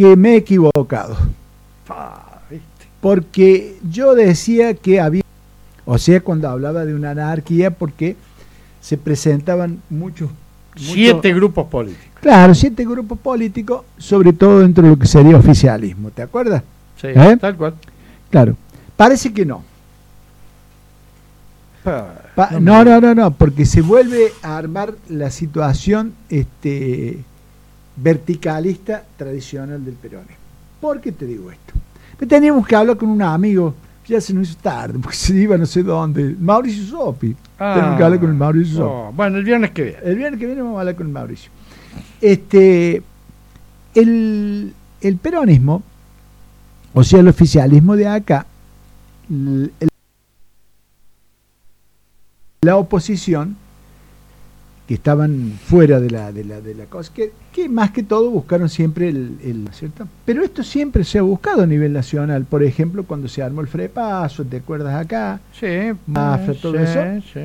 que 0.00 0.16
me 0.16 0.30
he 0.30 0.36
equivocado. 0.36 1.14
Porque 3.02 3.76
yo 3.90 4.14
decía 4.14 4.72
que 4.72 4.98
había 4.98 5.22
o 5.84 5.98
sea, 5.98 6.20
cuando 6.20 6.48
hablaba 6.48 6.86
de 6.86 6.94
una 6.94 7.10
anarquía, 7.10 7.70
porque 7.70 8.16
se 8.80 8.96
presentaban 8.96 9.82
muchos... 9.90 10.30
Siete 10.74 11.34
grupos 11.34 11.66
políticos. 11.66 12.20
Claro, 12.20 12.54
siete 12.54 12.86
grupos 12.86 13.18
políticos, 13.18 13.82
sobre 13.98 14.32
todo 14.32 14.60
dentro 14.60 14.84
de 14.84 14.90
lo 14.90 14.98
que 14.98 15.06
sería 15.06 15.36
oficialismo, 15.36 16.10
¿te 16.10 16.22
acuerdas? 16.22 16.62
Sí, 16.98 17.08
¿Eh? 17.08 17.36
tal 17.38 17.56
cual. 17.56 17.74
Claro, 18.30 18.56
parece 18.96 19.34
que 19.34 19.44
no. 19.44 19.64
no, 22.60 22.84
no, 22.84 23.00
no, 23.02 23.14
no, 23.14 23.30
porque 23.32 23.66
se 23.66 23.82
vuelve 23.82 24.32
a 24.42 24.56
armar 24.56 24.94
la 25.08 25.30
situación 25.30 26.14
este, 26.30 27.18
verticalista 27.96 29.04
tradicional 29.16 29.84
del 29.84 29.94
peronismo. 29.94 30.36
¿Por 30.80 31.00
qué 31.00 31.12
te 31.12 31.26
digo 31.26 31.50
esto? 31.50 31.74
Teníamos 32.26 32.66
que 32.66 32.76
hablar 32.76 32.96
con 32.96 33.08
un 33.08 33.22
amigo 33.22 33.74
ya 34.10 34.20
se 34.20 34.34
nos 34.34 34.50
hizo 34.50 34.58
tarde, 34.60 34.98
porque 34.98 35.16
se 35.16 35.34
iba 35.34 35.56
no 35.56 35.66
sé 35.66 35.82
dónde. 35.82 36.34
Mauricio 36.38 36.84
Sopi. 36.84 37.34
Ah, 37.58 37.74
Tenemos 37.76 37.96
que 37.96 38.04
hablar 38.04 38.20
con 38.20 38.30
el 38.30 38.36
Mauricio 38.36 38.76
Sopi. 38.78 38.90
Oh, 38.90 39.12
bueno, 39.14 39.38
el 39.38 39.44
viernes 39.44 39.70
que 39.70 39.82
viene. 39.84 39.98
El 40.02 40.16
viernes 40.16 40.40
que 40.40 40.46
viene 40.46 40.62
vamos 40.62 40.76
a 40.76 40.80
hablar 40.80 40.96
con 40.96 41.06
el 41.06 41.12
Mauricio. 41.12 41.50
Este, 42.20 43.02
el, 43.94 44.74
el 45.00 45.16
peronismo, 45.16 45.82
o 46.92 47.04
sea, 47.04 47.20
el 47.20 47.28
oficialismo 47.28 47.94
de 47.96 48.08
acá, 48.08 48.46
la 52.62 52.76
oposición 52.76 53.56
que 54.90 54.94
estaban 54.94 55.52
fuera 55.66 56.00
de 56.00 56.10
la, 56.10 56.32
de 56.32 56.42
la, 56.42 56.60
de 56.60 56.74
la 56.74 56.86
cosa, 56.86 57.12
que, 57.14 57.30
que 57.52 57.68
más 57.68 57.92
que 57.92 58.02
todo 58.02 58.28
buscaron 58.28 58.68
siempre 58.68 59.08
el, 59.08 59.36
el, 59.40 59.68
¿cierto? 59.70 60.08
Pero 60.24 60.42
esto 60.42 60.64
siempre 60.64 61.04
se 61.04 61.20
ha 61.20 61.22
buscado 61.22 61.62
a 61.62 61.66
nivel 61.66 61.92
nacional, 61.92 62.44
por 62.44 62.64
ejemplo, 62.64 63.04
cuando 63.04 63.28
se 63.28 63.40
armó 63.40 63.60
el 63.60 63.68
Frepaso, 63.68 64.44
¿te 64.44 64.56
acuerdas 64.56 65.00
acá? 65.00 65.38
Sí, 65.52 65.92
todo 66.60 66.76
eso, 66.80 66.98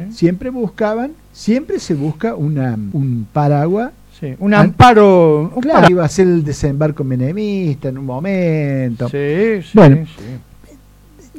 siempre 0.09 0.49
buscaban, 0.49 1.11
siempre 1.31 1.77
se 1.79 1.93
busca 1.93 2.33
una, 2.33 2.79
un 2.93 3.27
paraguas 3.31 3.91
Sí, 4.19 4.33
un 4.39 4.55
amparo. 4.55 5.53
claro, 5.61 5.87
iba 5.87 6.03
a 6.03 6.09
ser 6.09 6.25
el 6.25 6.43
desembarco 6.43 7.03
menemista 7.03 7.89
en 7.89 7.99
un 7.99 8.05
momento. 8.05 9.07
Sí, 9.07 9.61
sí. 9.61 9.71
Bueno, 9.75 10.07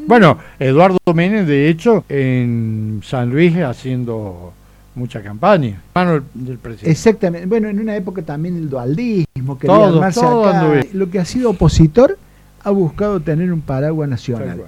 bueno 0.06 0.38
Eduardo 0.60 0.98
Menem, 1.12 1.46
de 1.46 1.68
hecho, 1.68 2.04
en 2.08 3.00
San 3.02 3.30
Luis 3.30 3.56
haciendo 3.56 4.52
mucha 4.97 5.23
campaña. 5.23 5.81
Mano 5.95 6.23
del 6.35 6.59
presidente. 6.59 6.91
Exactamente. 6.91 7.47
Bueno, 7.47 7.69
en 7.69 7.79
una 7.79 7.95
época 7.95 8.23
también 8.23 8.57
el 8.57 8.69
dualdismo, 8.69 9.59
quería 9.59 9.76
todo, 9.76 9.95
armarse 9.95 10.21
todo 10.21 10.53
Lo 10.95 11.11
que 11.11 11.21
ha 11.21 11.25
sido 11.25 11.50
opositor 11.50 12.19
ha 12.65 12.71
buscado 12.71 13.21
tener 13.21 13.53
un 13.53 13.61
paraguas 13.61 14.09
nacional. 14.09 14.62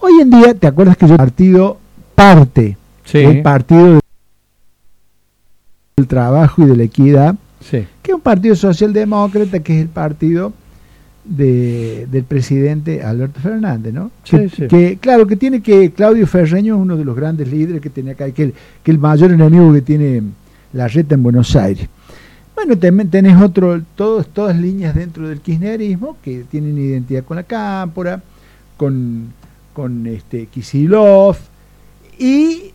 Hoy 0.00 0.12
en 0.20 0.30
día, 0.30 0.54
¿te 0.54 0.66
acuerdas 0.66 0.96
que 0.96 1.06
yo 1.06 1.16
partido 1.16 1.78
parte 2.14 2.76
sí. 3.04 3.18
del 3.18 3.42
partido 3.42 4.00
del 5.96 6.06
trabajo 6.08 6.62
y 6.62 6.66
de 6.66 6.76
la 6.76 6.82
equidad? 6.82 7.36
Sí. 7.60 7.86
que 8.02 8.12
es 8.12 8.14
un 8.14 8.20
partido 8.20 8.54
socialdemócrata, 8.54 9.60
que 9.60 9.76
es 9.76 9.82
el 9.82 9.88
partido 9.88 10.52
de- 11.28 12.06
del 12.10 12.24
presidente 12.24 13.02
Alberto 13.02 13.40
Fernández, 13.40 13.92
¿no? 13.92 14.10
Sí, 14.24 14.36
que, 14.36 14.48
sí. 14.48 14.68
que, 14.68 14.98
claro, 15.00 15.26
que 15.26 15.36
tiene 15.36 15.60
que 15.60 15.90
Claudio 15.90 16.26
Ferreño 16.26 16.76
es 16.76 16.80
uno 16.80 16.96
de 16.96 17.04
los 17.04 17.16
grandes 17.16 17.48
líderes 17.50 17.80
que 17.80 17.90
tenía 17.90 18.12
acá, 18.12 18.30
que 18.30 18.42
el, 18.44 18.54
que 18.82 18.90
el 18.90 18.98
mayor 18.98 19.32
enemigo 19.32 19.72
que 19.72 19.82
tiene 19.82 20.22
la 20.72 20.88
reta 20.88 21.14
en 21.14 21.22
Buenos 21.22 21.54
Aires. 21.56 21.88
Bueno, 22.54 22.78
también 22.78 23.10
tenés 23.10 23.40
otro, 23.40 23.82
todos, 23.96 24.28
todas 24.28 24.56
líneas 24.56 24.94
dentro 24.94 25.28
del 25.28 25.40
kirchnerismo 25.40 26.16
que 26.22 26.44
tienen 26.50 26.78
identidad 26.78 27.22
con 27.24 27.36
la 27.36 27.42
Cámpora, 27.42 28.22
con, 28.76 29.26
con 29.74 30.06
este 30.06 30.46
Kisilov, 30.46 31.36
y 32.18 32.72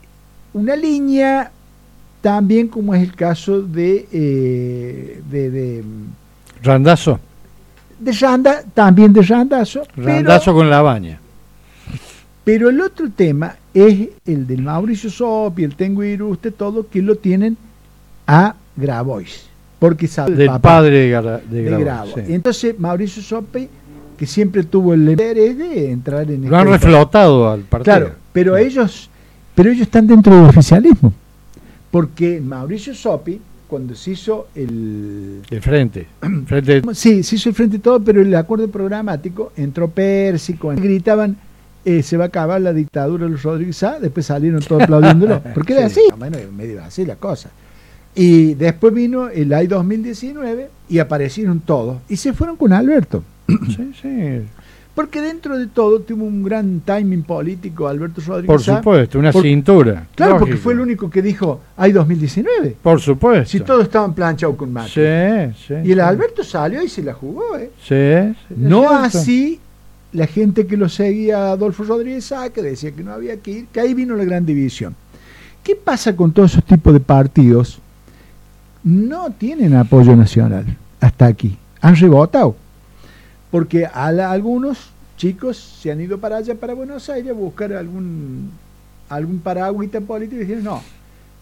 una 0.54 0.76
línea 0.76 1.52
también 2.22 2.68
como 2.68 2.94
es 2.94 3.02
el 3.02 3.16
caso 3.16 3.62
de, 3.64 4.08
eh, 4.12 5.22
de, 5.32 5.50
de, 5.50 5.84
Randazo. 6.62 7.20
De 8.02 8.12
Randa, 8.14 8.64
también 8.74 9.14
de 9.14 9.22
Randazo, 9.22 9.84
Randazo 9.96 10.46
pero, 10.46 10.56
con 10.58 10.70
la 10.70 10.82
baña. 10.82 11.20
pero 12.44 12.70
el 12.70 12.82
otro 12.82 13.10
tema 13.12 13.56
es 13.74 14.10
el 14.26 14.48
del 14.48 14.62
Mauricio 14.64 15.10
Sopi, 15.10 15.64
el 15.64 15.76
Tengo 15.76 16.04
Iruste, 16.04 16.52
todo, 16.52 16.88
que 16.90 17.02
lo 17.02 17.16
tienen 17.16 17.58
a 18.28 18.56
Grabois, 18.76 19.46
porque 19.80 20.08
sabe 20.08 20.32
el 20.32 20.38
Del 20.38 20.48
papá 20.48 20.60
padre 20.60 21.08
de, 21.08 21.12
Gra- 21.16 21.42
de 21.42 21.58
de 21.58 21.64
Grabois, 21.64 21.86
Grabois. 21.86 22.28
sí. 22.28 22.34
Entonces 22.34 22.80
Mauricio 22.80 23.22
Sopi, 23.22 23.68
que 24.18 24.26
siempre 24.28 24.64
tuvo 24.64 24.94
el 24.94 25.10
interés 25.10 25.58
de 25.58 25.92
entrar 25.92 26.30
en 26.30 26.50
Lo 26.50 26.58
han 26.58 26.68
este- 26.68 26.86
reflotado 26.88 27.50
al 27.52 27.62
partido. 27.62 27.96
Claro, 27.98 28.12
pero 28.34 28.58
ellos, 28.58 29.10
pero 29.56 29.70
ellos 29.72 29.84
están 29.84 30.08
dentro 30.08 30.36
del 30.36 30.46
oficialismo, 30.50 31.14
porque 31.92 32.42
Mauricio 32.42 32.94
Sopi, 32.96 33.40
cuando 33.72 33.96
se 33.96 34.12
hizo 34.12 34.50
el, 34.54 35.42
De 35.50 35.62
frente. 35.62 36.06
frente 36.46 36.82
sí, 36.94 37.24
se 37.24 37.36
hizo 37.38 37.48
el 37.50 37.56
frente 37.56 37.78
y 37.78 37.80
todo, 37.80 38.04
pero 38.04 38.22
el 38.22 38.36
acuerdo 38.36 38.68
programático 38.68 39.54
entró 39.56 39.88
Pérsico, 39.90 40.68
gritaban 40.76 41.38
eh, 41.86 42.04
se 42.04 42.18
va 42.18 42.26
a 42.26 42.28
acabar 42.28 42.60
la 42.62 42.74
dictadura 42.74 43.24
de 43.26 43.32
los 43.32 43.42
Rodríguez 43.42 43.78
Sá, 43.78 43.98
después 44.00 44.26
salieron 44.26 44.62
todos 44.62 44.84
aplaudiéndolo, 44.84 45.42
porque 45.56 45.74
era 45.74 45.90
Sí. 45.90 46.02
así, 46.10 46.20
bueno, 46.20 46.38
medio 46.56 46.84
así 46.84 47.06
la 47.06 47.16
cosa. 47.16 47.50
Y 48.14 48.56
después 48.56 48.94
vino 48.94 49.30
el 49.30 49.54
AI 49.54 49.68
2019 49.68 50.70
y 50.90 51.00
aparecieron 51.00 51.62
todos 51.62 52.00
y 52.10 52.18
se 52.18 52.34
fueron 52.34 52.58
con 52.58 52.74
Alberto. 52.74 53.24
sí, 53.48 53.92
sí. 54.02 54.42
Porque 55.02 55.20
dentro 55.20 55.58
de 55.58 55.66
todo 55.66 56.00
tuvo 56.02 56.26
un 56.26 56.44
gran 56.44 56.82
timing 56.82 57.24
político 57.24 57.88
Alberto 57.88 58.22
Rodríguez 58.22 58.46
Por 58.46 58.62
supuesto, 58.62 59.18
una 59.18 59.32
Por- 59.32 59.42
cintura. 59.42 60.06
Claro, 60.14 60.38
porque 60.38 60.58
fue 60.58 60.74
el 60.74 60.80
único 60.80 61.10
que 61.10 61.24
dijo 61.24 61.60
hay 61.76 61.92
2019. 61.92 62.78
Por 62.84 63.02
supuesto. 63.02 63.50
Si 63.50 63.62
todos 63.62 63.82
estaban 63.86 64.14
planchados 64.14 64.56
con 64.56 64.72
Macri. 64.72 64.92
Sí, 64.92 65.56
sí. 65.68 65.74
Y 65.84 65.92
el 65.94 65.98
sí. 65.98 66.02
Alberto 66.02 66.44
salió 66.44 66.84
y 66.84 66.88
se 66.88 67.02
la 67.02 67.16
jugó, 67.16 67.58
¿eh? 67.58 67.72
Sí, 67.84 68.36
No 68.56 68.92
así 68.92 69.60
la 70.14 70.28
gente 70.28 70.68
que 70.68 70.78
lo 70.78 70.88
seguía 70.88 71.50
Adolfo 71.52 71.84
Rodríguez 71.84 72.26
Sá, 72.26 72.52
que 72.52 72.62
decía 72.62 72.92
que 72.92 73.04
no 73.04 73.12
había 73.12 73.38
que 73.38 73.52
ir, 73.52 73.66
que 73.74 73.80
ahí 73.80 73.96
vino 73.96 74.16
la 74.16 74.24
gran 74.24 74.46
división. 74.46 74.96
¿Qué 75.64 75.76
pasa 75.76 76.16
con 76.16 76.32
todos 76.32 76.52
esos 76.52 76.64
tipos 76.64 76.94
de 76.94 77.00
partidos? 77.00 77.80
No 78.84 79.32
tienen 79.32 79.74
apoyo 79.76 80.16
nacional 80.16 80.78
hasta 81.00 81.26
aquí. 81.26 81.58
Han 81.82 81.96
rebotado. 81.96 82.56
Porque 83.52 83.86
a 83.86 84.12
la- 84.12 84.32
algunos 84.32 84.90
chicos 85.18 85.58
se 85.82 85.92
han 85.92 86.02
ido 86.02 86.18
para 86.18 86.38
allá, 86.38 86.56
para 86.56 86.74
Buenos 86.74 87.10
Aires, 87.10 87.32
a 87.32 87.34
buscar 87.34 87.74
algún, 87.74 88.52
algún 89.10 89.40
paragüita 89.40 90.02
político 90.02 90.38
y 90.38 90.46
dijeron, 90.46 90.64
no. 90.64 90.82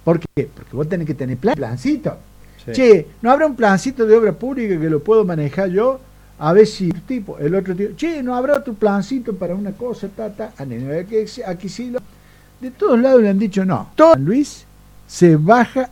¿Por 0.03 0.19
qué? 0.19 0.49
Porque 0.53 0.75
vos 0.75 0.89
tenés 0.89 1.05
que 1.07 1.13
tener 1.13 1.37
plan, 1.37 1.55
plancito. 1.55 2.17
Sí. 2.65 2.71
Che, 2.73 3.07
¿no 3.21 3.31
habrá 3.31 3.45
un 3.45 3.55
plancito 3.55 4.05
de 4.05 4.17
obra 4.17 4.33
pública 4.33 4.79
que 4.79 4.89
lo 4.89 5.01
puedo 5.01 5.23
manejar 5.23 5.69
yo? 5.69 5.99
A 6.39 6.53
ver 6.53 6.65
si 6.67 6.89
tipo, 6.89 7.37
el 7.37 7.53
otro 7.53 7.75
tipo, 7.75 7.95
che, 7.95 8.23
¿no 8.23 8.35
habrá 8.35 8.57
otro 8.57 8.73
plancito 8.73 9.35
para 9.35 9.55
una 9.55 9.71
cosa, 9.73 10.07
ta, 10.07 10.29
ta? 10.29 10.53
Ah, 10.57 10.63
aquí, 10.99 11.41
aquí 11.45 11.69
sí 11.69 11.91
lo... 11.91 11.99
De 12.59 12.71
todos 12.71 12.99
lados 12.99 13.21
le 13.21 13.29
han 13.29 13.39
dicho 13.39 13.63
no. 13.65 13.91
Todo 13.95 14.13
San 14.13 14.25
Luis 14.25 14.65
se 15.07 15.35
baja 15.35 15.89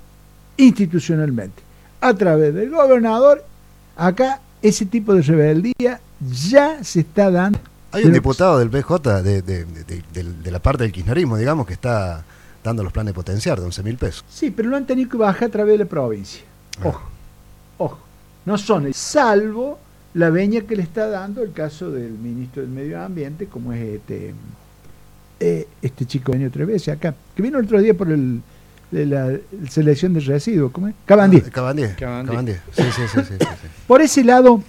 institucionalmente. 0.58 1.62
A 2.02 2.13
través 2.13 2.54
del 2.54 2.70
gobernador, 2.70 3.44
acá 3.96 4.41
ese 4.62 4.86
tipo 4.86 5.13
de 5.13 5.22
rebeldía 5.22 6.00
ya 6.46 6.84
se 6.84 7.02
está 7.02 7.30
dando. 7.32 7.60
Hay 7.91 8.04
un 8.06 8.13
diputado 8.13 8.60
del 8.60 8.70
PJ 8.70 9.24
de, 9.24 9.41
de- 9.41 9.65
de- 9.65 10.52
la 10.52 10.60
parte 10.60 10.84
del 10.84 10.91
kirchnerismo, 10.91 11.38
digamos, 11.38 11.65
que 11.67 11.74
está 11.74 12.24
dando 12.63 12.84
los 12.84 12.91
planes 12.91 13.12
de 13.12 13.15
potenciar 13.15 13.60
de 13.60 13.65
11 13.65 13.84
mil 13.84 13.98
pesos. 13.98 14.26
Sí, 14.30 14.52
pero 14.52 14.70
lo 14.70 14.76
han 14.78 14.86
tenido 14.86 15.10
que 15.10 15.17
bajar 15.17 15.46
a 15.48 15.52
través 15.52 15.74
de 15.78 15.84
la 15.86 15.89
provincia. 15.89 16.41
Ojo, 16.84 17.02
ojo. 17.78 18.00
No 18.46 18.58
son, 18.58 18.93
salvo 18.93 19.80
la 20.13 20.30
veña 20.30 20.62
que 20.62 20.76
le 20.76 20.84
está 20.84 21.08
dando 21.08 21.43
el 21.43 21.54
caso 21.54 21.91
del 21.91 22.12
ministro 22.12 22.62
del 22.62 22.72
Medio 22.72 23.02
Ambiente, 23.02 23.46
como 23.48 23.72
es 23.74 23.82
este 23.96 24.34
eh, 25.39 25.67
este 25.82 26.06
chico 26.06 26.26
que 26.26 26.32
venido 26.34 26.52
tres 26.52 26.67
veces 26.67 26.96
acá, 26.96 27.13
que 27.36 27.41
vino 27.43 27.60
el 27.60 27.65
otro 27.65 27.80
día 27.82 27.93
por 27.93 28.10
el, 28.12 28.41
de 28.91 29.06
la 29.06 29.32
selección 29.69 30.13
de 30.13 30.19
residuos, 30.21 30.71
¿cómo 30.71 30.88
es? 30.88 30.95
Cabandí. 31.06 31.43
Ah, 31.45 31.50
Cabandí. 31.52 31.84
Cabandí. 31.97 32.30
Cabandí. 32.30 32.54
Sí, 32.71 32.84
sí, 32.84 33.02
sí, 33.13 33.19
sí, 33.21 33.21
sí, 33.39 33.45
sí. 33.45 33.67
Por 33.86 34.02
ese 34.02 34.23
lado, 34.23 34.62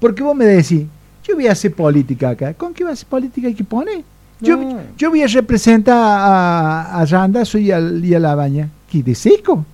porque 0.00 0.22
vos 0.22 0.34
me 0.34 0.44
decís, 0.44 0.86
yo 1.24 1.34
voy 1.36 1.46
a 1.46 1.52
hacer 1.52 1.72
política 1.72 2.30
acá. 2.30 2.54
¿Con 2.54 2.74
qué 2.74 2.82
va 2.84 2.90
a 2.90 2.92
hacer 2.94 3.06
política 3.08 3.46
hay 3.46 3.54
que 3.54 3.64
poner? 3.64 4.02
Yo, 4.40 4.56
No. 4.56 4.80
yo 4.96 5.10
voy 5.10 5.22
a 5.22 5.28
representar 5.28 5.96
a, 5.96 6.98
a 7.00 7.04
Randazo 7.04 7.58
y 7.58 7.70
a, 7.70 7.78
y 7.78 8.12
a 8.14 8.18
La 8.18 8.34
Baña. 8.34 8.68
¿Qué 8.90 9.02
de 9.02 9.14
seco? 9.14 9.64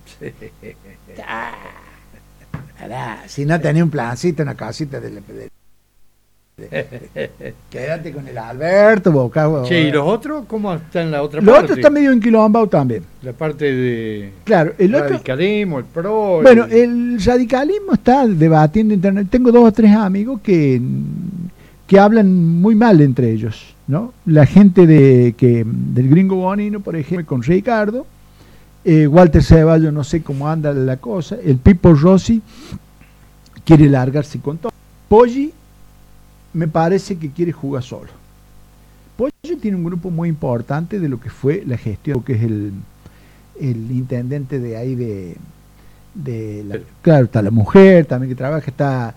Ah, 1.27 3.23
si 3.27 3.45
no 3.45 3.59
tenés 3.59 3.83
un 3.83 3.89
plancito, 3.89 4.41
una 4.43 4.55
casita 4.55 4.99
de, 4.99 5.09
de- 5.09 5.21
de- 5.21 5.49
Quédate 7.69 8.11
con 8.11 8.27
el 8.27 8.37
Alberto, 8.37 9.11
boca. 9.11 9.47
boca. 9.47 9.67
Che, 9.67 9.81
¿y 9.81 9.91
los 9.91 10.05
otros 10.07 10.45
cómo 10.47 10.73
están 10.73 11.05
en 11.05 11.11
la 11.11 11.23
otra 11.23 11.41
parte? 11.41 11.63
otro 11.63 11.75
está 11.75 11.89
medio 11.89 12.11
enquilombado 12.11 12.67
también. 12.67 13.03
La 13.21 13.33
parte 13.33 13.65
de 13.73 14.31
Claro, 14.43 14.73
el 14.77 14.93
otro. 14.95 15.09
radicalismo, 15.09 15.79
el 15.79 15.85
PRO. 15.85 16.41
Bueno, 16.41 16.65
el- 16.65 16.73
el 17.15 17.23
radicalismo 17.23 17.93
está 17.93 18.25
debatiendo 18.27 18.93
internet. 18.93 19.27
Tengo 19.29 19.51
dos 19.51 19.65
o 19.67 19.71
tres 19.71 19.91
amigos 19.95 20.39
que, 20.41 20.81
que 21.87 21.99
hablan 21.99 22.33
muy 22.61 22.75
mal 22.75 22.99
entre 23.01 23.31
ellos, 23.31 23.75
¿no? 23.87 24.13
La 24.25 24.45
gente 24.45 24.85
de 24.87 25.33
que 25.37 25.63
del 25.65 26.09
Gringo 26.09 26.35
Bonino, 26.35 26.79
por 26.79 26.95
ejemplo, 26.95 27.25
con 27.25 27.41
Ricardo, 27.43 28.05
eh, 28.85 29.07
Walter 29.07 29.43
Ceballos, 29.43 29.91
no 29.93 30.03
sé 30.03 30.21
cómo 30.23 30.47
anda 30.47 30.71
la 30.73 30.97
cosa, 30.97 31.35
el 31.43 31.57
Pipo 31.57 31.93
Rossi 31.93 32.41
quiere 33.65 33.89
largarse 33.89 34.39
con 34.39 34.57
todo. 34.57 34.71
Poggi 35.07 35.51
me 36.53 36.67
parece 36.67 37.17
que 37.17 37.29
quiere 37.29 37.51
jugar 37.51 37.83
solo. 37.83 38.09
Poggi 39.17 39.55
tiene 39.61 39.77
un 39.77 39.83
grupo 39.83 40.09
muy 40.09 40.29
importante 40.29 40.99
de 40.99 41.09
lo 41.09 41.19
que 41.19 41.29
fue 41.29 41.63
la 41.65 41.77
gestión, 41.77 42.23
que 42.23 42.33
es 42.33 42.43
el, 42.43 42.71
el 43.59 43.91
intendente 43.91 44.59
de 44.59 44.77
ahí 44.77 44.95
de, 44.95 45.35
de 46.15 46.63
la- 46.67 46.79
claro 47.01 47.25
está 47.25 47.41
la 47.41 47.51
mujer 47.51 48.05
también 48.05 48.29
que 48.29 48.35
trabaja 48.35 48.65
está 48.69 49.13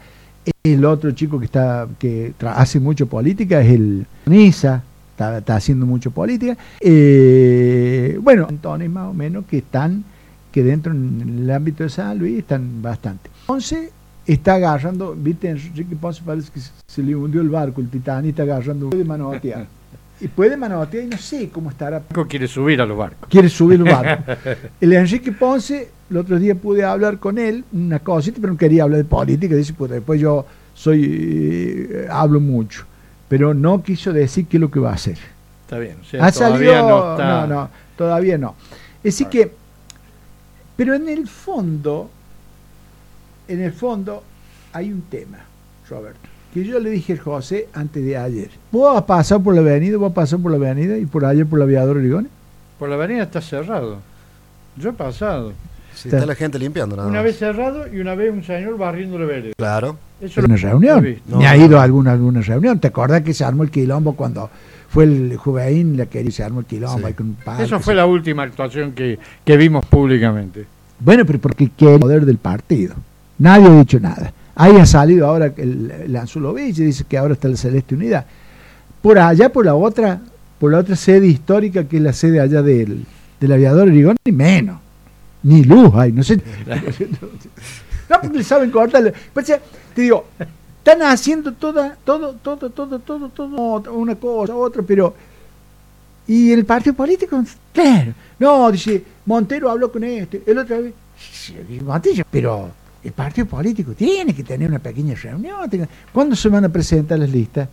el 0.64 0.84
otro 0.84 1.12
chico 1.12 1.38
que 1.38 1.44
está 1.44 1.86
que 1.98 2.34
hace 2.40 2.80
mucho 2.80 3.06
política 3.06 3.60
es 3.60 3.70
el 3.72 4.06
Nisa 4.26 4.82
está, 5.12 5.38
está 5.38 5.54
haciendo 5.56 5.86
mucho 5.86 6.10
política 6.10 6.56
Eh, 6.80 8.18
bueno 8.20 8.46
entonces 8.50 8.90
más 8.90 9.08
o 9.08 9.14
menos 9.14 9.44
que 9.46 9.58
están 9.58 10.04
que 10.50 10.62
dentro 10.64 10.92
en 10.92 11.38
el 11.44 11.50
ámbito 11.50 11.84
de 11.84 11.90
San 11.90 12.18
Luis 12.18 12.38
están 12.40 12.82
bastante 12.82 13.30
Ponce 13.46 13.90
está 14.26 14.54
agarrando 14.54 15.14
viste 15.16 15.48
Enrique 15.48 15.96
Ponce 15.96 16.22
parece 16.24 16.50
que 16.52 16.60
se- 16.60 17.02
le 17.02 17.14
hundió 17.16 17.40
el 17.40 17.48
barco 17.48 17.80
el 17.80 17.88
Titanic 17.88 18.30
está 18.30 18.42
agarrando 18.44 18.90
puede 18.90 19.04
manotear 19.04 19.66
y 20.20 20.28
puede 20.28 20.56
manotear 20.56 21.04
y 21.04 21.06
no 21.08 21.18
sé 21.18 21.48
cómo 21.48 21.70
estará 21.70 22.00
quiere 22.28 22.46
subir 22.46 22.80
a 22.80 22.86
los 22.86 22.96
barcos. 22.96 23.28
quiere 23.28 23.48
subir 23.48 23.80
el 23.80 23.84
barco. 23.92 24.32
El 24.80 24.92
Enrique 24.92 25.32
Ponce, 25.32 25.90
el 26.08 26.16
otro 26.16 26.38
día 26.38 26.54
pude 26.54 26.84
hablar 26.84 27.18
con 27.18 27.38
él, 27.38 27.64
una 27.72 27.98
cosita, 27.98 28.38
pero 28.40 28.52
no 28.52 28.58
quería 28.58 28.84
hablar 28.84 28.98
de 28.98 29.04
política, 29.04 29.56
dice, 29.56 29.74
pues 29.74 29.90
después 29.90 30.20
yo 30.20 30.46
soy, 30.74 31.88
eh, 31.90 32.06
hablo 32.08 32.38
mucho, 32.38 32.84
pero 33.28 33.52
no 33.52 33.82
quiso 33.82 34.12
decir 34.12 34.46
qué 34.46 34.58
es 34.58 34.60
lo 34.60 34.70
que 34.70 34.78
va 34.78 34.90
a 34.90 34.94
hacer. 34.94 35.18
Está 35.64 35.78
bien. 35.80 35.96
O 36.00 36.04
sea, 36.04 36.24
ha 36.24 36.30
todavía 36.30 36.70
salido, 36.72 36.88
no 36.88 37.12
está. 37.12 37.46
no, 37.48 37.54
no, 37.54 37.70
todavía 37.96 38.38
no. 38.38 38.54
Es 38.98 39.14
decir 39.14 39.26
que, 39.26 39.50
pero 40.76 40.94
en 40.94 41.08
el 41.08 41.26
fondo, 41.26 42.10
en 43.52 43.62
el 43.62 43.72
fondo 43.72 44.22
hay 44.72 44.92
un 44.92 45.02
tema, 45.02 45.38
Roberto, 45.88 46.20
que 46.52 46.64
yo 46.64 46.78
le 46.80 46.90
dije 46.90 47.14
a 47.14 47.18
José 47.22 47.68
antes 47.74 48.04
de 48.04 48.16
ayer. 48.16 48.50
¿Vos 48.70 48.92
vas 48.94 49.02
a 49.02 49.06
pasar 49.06 49.42
por 49.42 49.54
la 49.54 49.60
avenida, 49.60 49.96
vos 49.96 50.08
vas 50.08 50.12
a 50.12 50.14
pasar 50.14 50.38
por 50.40 50.50
la 50.50 50.56
avenida 50.56 50.96
y 50.98 51.06
por 51.06 51.24
ayer 51.24 51.46
por 51.46 51.58
la 51.58 51.64
aviador 51.64 51.96
Origones? 51.96 52.30
Por 52.78 52.88
la 52.88 52.94
avenida 52.96 53.24
está 53.24 53.40
cerrado. 53.40 53.98
Yo 54.76 54.90
he 54.90 54.92
pasado. 54.92 55.52
Sí, 55.94 56.08
está 56.08 56.24
la 56.24 56.34
gente 56.34 56.58
limpiando 56.58 56.96
nada 56.96 57.06
Una 57.06 57.18
más. 57.18 57.24
vez 57.26 57.38
cerrado 57.38 57.86
y 57.86 58.00
una 58.00 58.14
vez 58.14 58.32
un 58.32 58.42
señor 58.42 58.78
barriendo 58.78 59.18
la 59.18 59.26
vereda. 59.26 59.52
Claro. 59.58 59.98
Eso 60.22 60.40
una 60.40 60.56
reunión. 60.56 61.16
No, 61.26 61.38
Me 61.38 61.46
ha 61.46 61.56
ido 61.56 61.68
no. 61.70 61.78
a 61.78 61.82
alguna, 61.82 62.12
alguna 62.12 62.40
reunión. 62.40 62.78
¿Te 62.80 62.88
acordás 62.88 63.20
que 63.22 63.34
se 63.34 63.44
armó 63.44 63.62
el 63.62 63.70
quilombo 63.70 64.14
cuando 64.16 64.48
fue 64.88 65.04
el 65.04 65.36
Juveín 65.36 65.96
la 65.98 66.06
que 66.06 66.28
se 66.30 66.42
armó 66.42 66.60
el 66.60 66.66
quilombo? 66.66 67.06
Sí. 67.08 67.14
con 67.14 67.26
un 67.28 67.34
parque, 67.34 67.64
Eso 67.64 67.78
fue 67.80 67.92
se- 67.92 67.96
la 67.96 68.06
última 68.06 68.42
actuación 68.44 68.92
que, 68.92 69.18
que 69.44 69.56
vimos 69.58 69.84
públicamente. 69.84 70.64
Bueno, 70.98 71.26
pero 71.26 71.38
porque 71.38 71.70
quiere 71.76 71.94
el 71.94 72.00
poder 72.00 72.24
del 72.24 72.38
partido. 72.38 72.94
Nadie 73.42 73.66
ha 73.66 73.78
dicho 73.80 73.98
nada. 73.98 74.32
Ahí 74.54 74.76
ha 74.76 74.86
salido 74.86 75.26
ahora 75.26 75.52
el, 75.56 75.90
el 75.90 76.16
Anzulovich 76.16 76.78
y 76.78 76.84
dice 76.84 77.02
que 77.08 77.18
ahora 77.18 77.34
está 77.34 77.48
la 77.48 77.56
Celeste 77.56 77.96
Unidad. 77.96 78.24
Por 79.02 79.18
allá, 79.18 79.52
por 79.52 79.66
la 79.66 79.74
otra, 79.74 80.20
por 80.60 80.70
la 80.70 80.78
otra 80.78 80.94
sede 80.94 81.26
histórica, 81.26 81.82
que 81.82 81.96
es 81.96 82.02
la 82.04 82.12
sede 82.12 82.38
allá 82.38 82.62
del, 82.62 83.04
del 83.40 83.52
aviador 83.52 83.88
Origón, 83.88 84.14
ni 84.24 84.30
menos. 84.30 84.78
Ni 85.42 85.64
luz 85.64 85.92
hay, 85.92 86.12
no 86.12 86.22
sé. 86.22 86.36
no, 88.08 88.20
porque 88.20 88.44
saben 88.44 88.70
cortarle. 88.70 89.12
Pues, 89.34 89.46
te 89.46 90.02
digo, 90.02 90.26
están 90.78 91.02
haciendo 91.02 91.52
toda, 91.52 91.96
todo, 92.04 92.34
todo, 92.34 92.70
todo, 92.70 93.00
todo, 93.00 93.28
todo, 93.28 93.92
una 93.92 94.14
cosa, 94.14 94.54
otra, 94.54 94.84
pero. 94.84 95.16
¿Y 96.28 96.52
el 96.52 96.64
partido 96.64 96.94
político? 96.94 97.42
Claro. 97.72 98.12
No, 98.38 98.70
dice, 98.70 99.02
Montero 99.26 99.68
habló 99.68 99.90
con 99.90 100.04
este, 100.04 100.44
el 100.46 100.58
otro 100.58 100.80
vez. 100.80 100.94
Montillo, 101.84 102.22
pero 102.30 102.70
el 103.04 103.12
partido 103.12 103.46
político 103.46 103.92
tiene 103.92 104.34
que 104.34 104.44
tener 104.44 104.68
una 104.68 104.78
pequeña 104.78 105.14
reunión. 105.14 105.58
¿Cuándo 106.12 106.36
se 106.36 106.48
van 106.48 106.64
a 106.64 106.68
presentar 106.68 107.18
las 107.18 107.30
listas? 107.30 107.68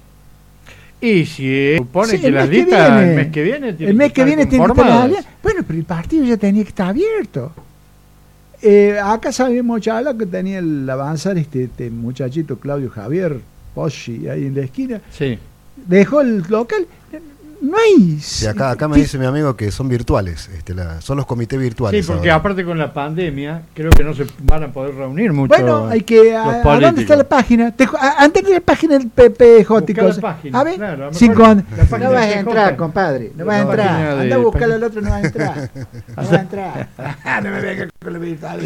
Y 1.02 1.26
si 1.26 1.78
supone 1.78 2.10
sí, 2.10 2.20
que 2.20 2.32
las 2.32 2.50
listas 2.50 3.02
el 3.04 3.16
mes 3.16 3.28
que 3.28 3.42
viene 3.42 3.70
El 3.70 3.94
mes 3.94 4.12
que, 4.12 4.26
viene 4.26 4.46
tiene 4.48 4.66
que 4.66 4.72
estar 4.72 5.10
Bueno, 5.42 5.62
pero 5.66 5.80
el 5.80 5.86
partido 5.86 6.26
ya 6.26 6.36
tenía 6.36 6.64
que 6.64 6.70
estar 6.70 6.90
abierto. 6.90 7.54
Eh, 8.62 9.00
acá 9.02 9.32
sabemos 9.32 9.80
ya 9.80 10.02
lo 10.02 10.18
que 10.18 10.26
tenía 10.26 10.60
el 10.60 10.90
avanzar 10.90 11.38
este, 11.38 11.64
este 11.64 11.90
muchachito 11.90 12.60
Claudio 12.60 12.90
Javier 12.90 13.40
Poschi 13.74 14.28
ahí 14.28 14.48
en 14.48 14.56
la 14.56 14.62
esquina. 14.62 15.00
Sí. 15.12 15.40
Dejó 15.88 16.20
el 16.20 16.44
local 16.50 16.86
no 17.62 17.78
hay. 17.78 18.20
Sí, 18.20 18.46
acá, 18.46 18.72
acá 18.72 18.88
me 18.88 18.98
dice 18.98 19.18
mi 19.18 19.26
amigo 19.26 19.56
que 19.56 19.72
son 19.72 19.88
virtuales, 19.90 20.50
este, 20.56 20.74
la, 20.74 21.02
son 21.02 21.18
los 21.18 21.26
comités 21.26 21.60
virtuales. 21.60 22.06
Sí, 22.06 22.12
porque 22.12 22.32
aparte 22.32 22.64
con 22.64 22.78
la 22.78 22.94
pandemia, 22.94 23.64
creo 23.74 23.92
que 23.92 24.04
no 24.04 24.14
se 24.14 24.26
van 24.44 24.64
a 24.64 24.72
poder 24.72 24.96
reunir 24.96 25.34
mucho. 25.34 25.54
Bueno, 25.54 25.88
hay 25.88 26.02
que. 26.02 26.36
A, 26.36 26.62
dónde 26.64 27.02
está 27.02 27.16
la 27.16 27.24
página? 27.24 27.72
Te, 27.72 27.88
antes 28.18 28.44
de 28.44 28.54
la 28.54 28.62
página 28.62 28.98
del 28.98 29.10
PPJ. 29.10 29.76
A 30.54 30.64
ver, 30.64 30.76
claro, 30.76 31.12
no 31.12 32.12
vas 32.12 32.26
a 32.26 32.40
entrar, 32.40 32.76
compadre. 32.76 33.32
No 33.36 33.46
vas 33.46 33.58
a 33.58 33.62
entrar. 33.62 34.20
Anda 34.20 34.36
a 34.36 34.40
buscarlo 34.40 34.76
al 34.76 34.84
otro, 34.84 35.02
no 35.02 35.10
vas 35.10 35.24
a 35.24 35.28
entrar. 35.28 35.72
No 35.76 36.16
vas 36.16 36.32
a 36.32 36.42
entrar. 36.42 36.90
no 37.44 37.52
me 37.52 37.62
vengas 37.62 37.90
con 38.02 38.14
la 38.14 38.20
virtual. 38.20 38.60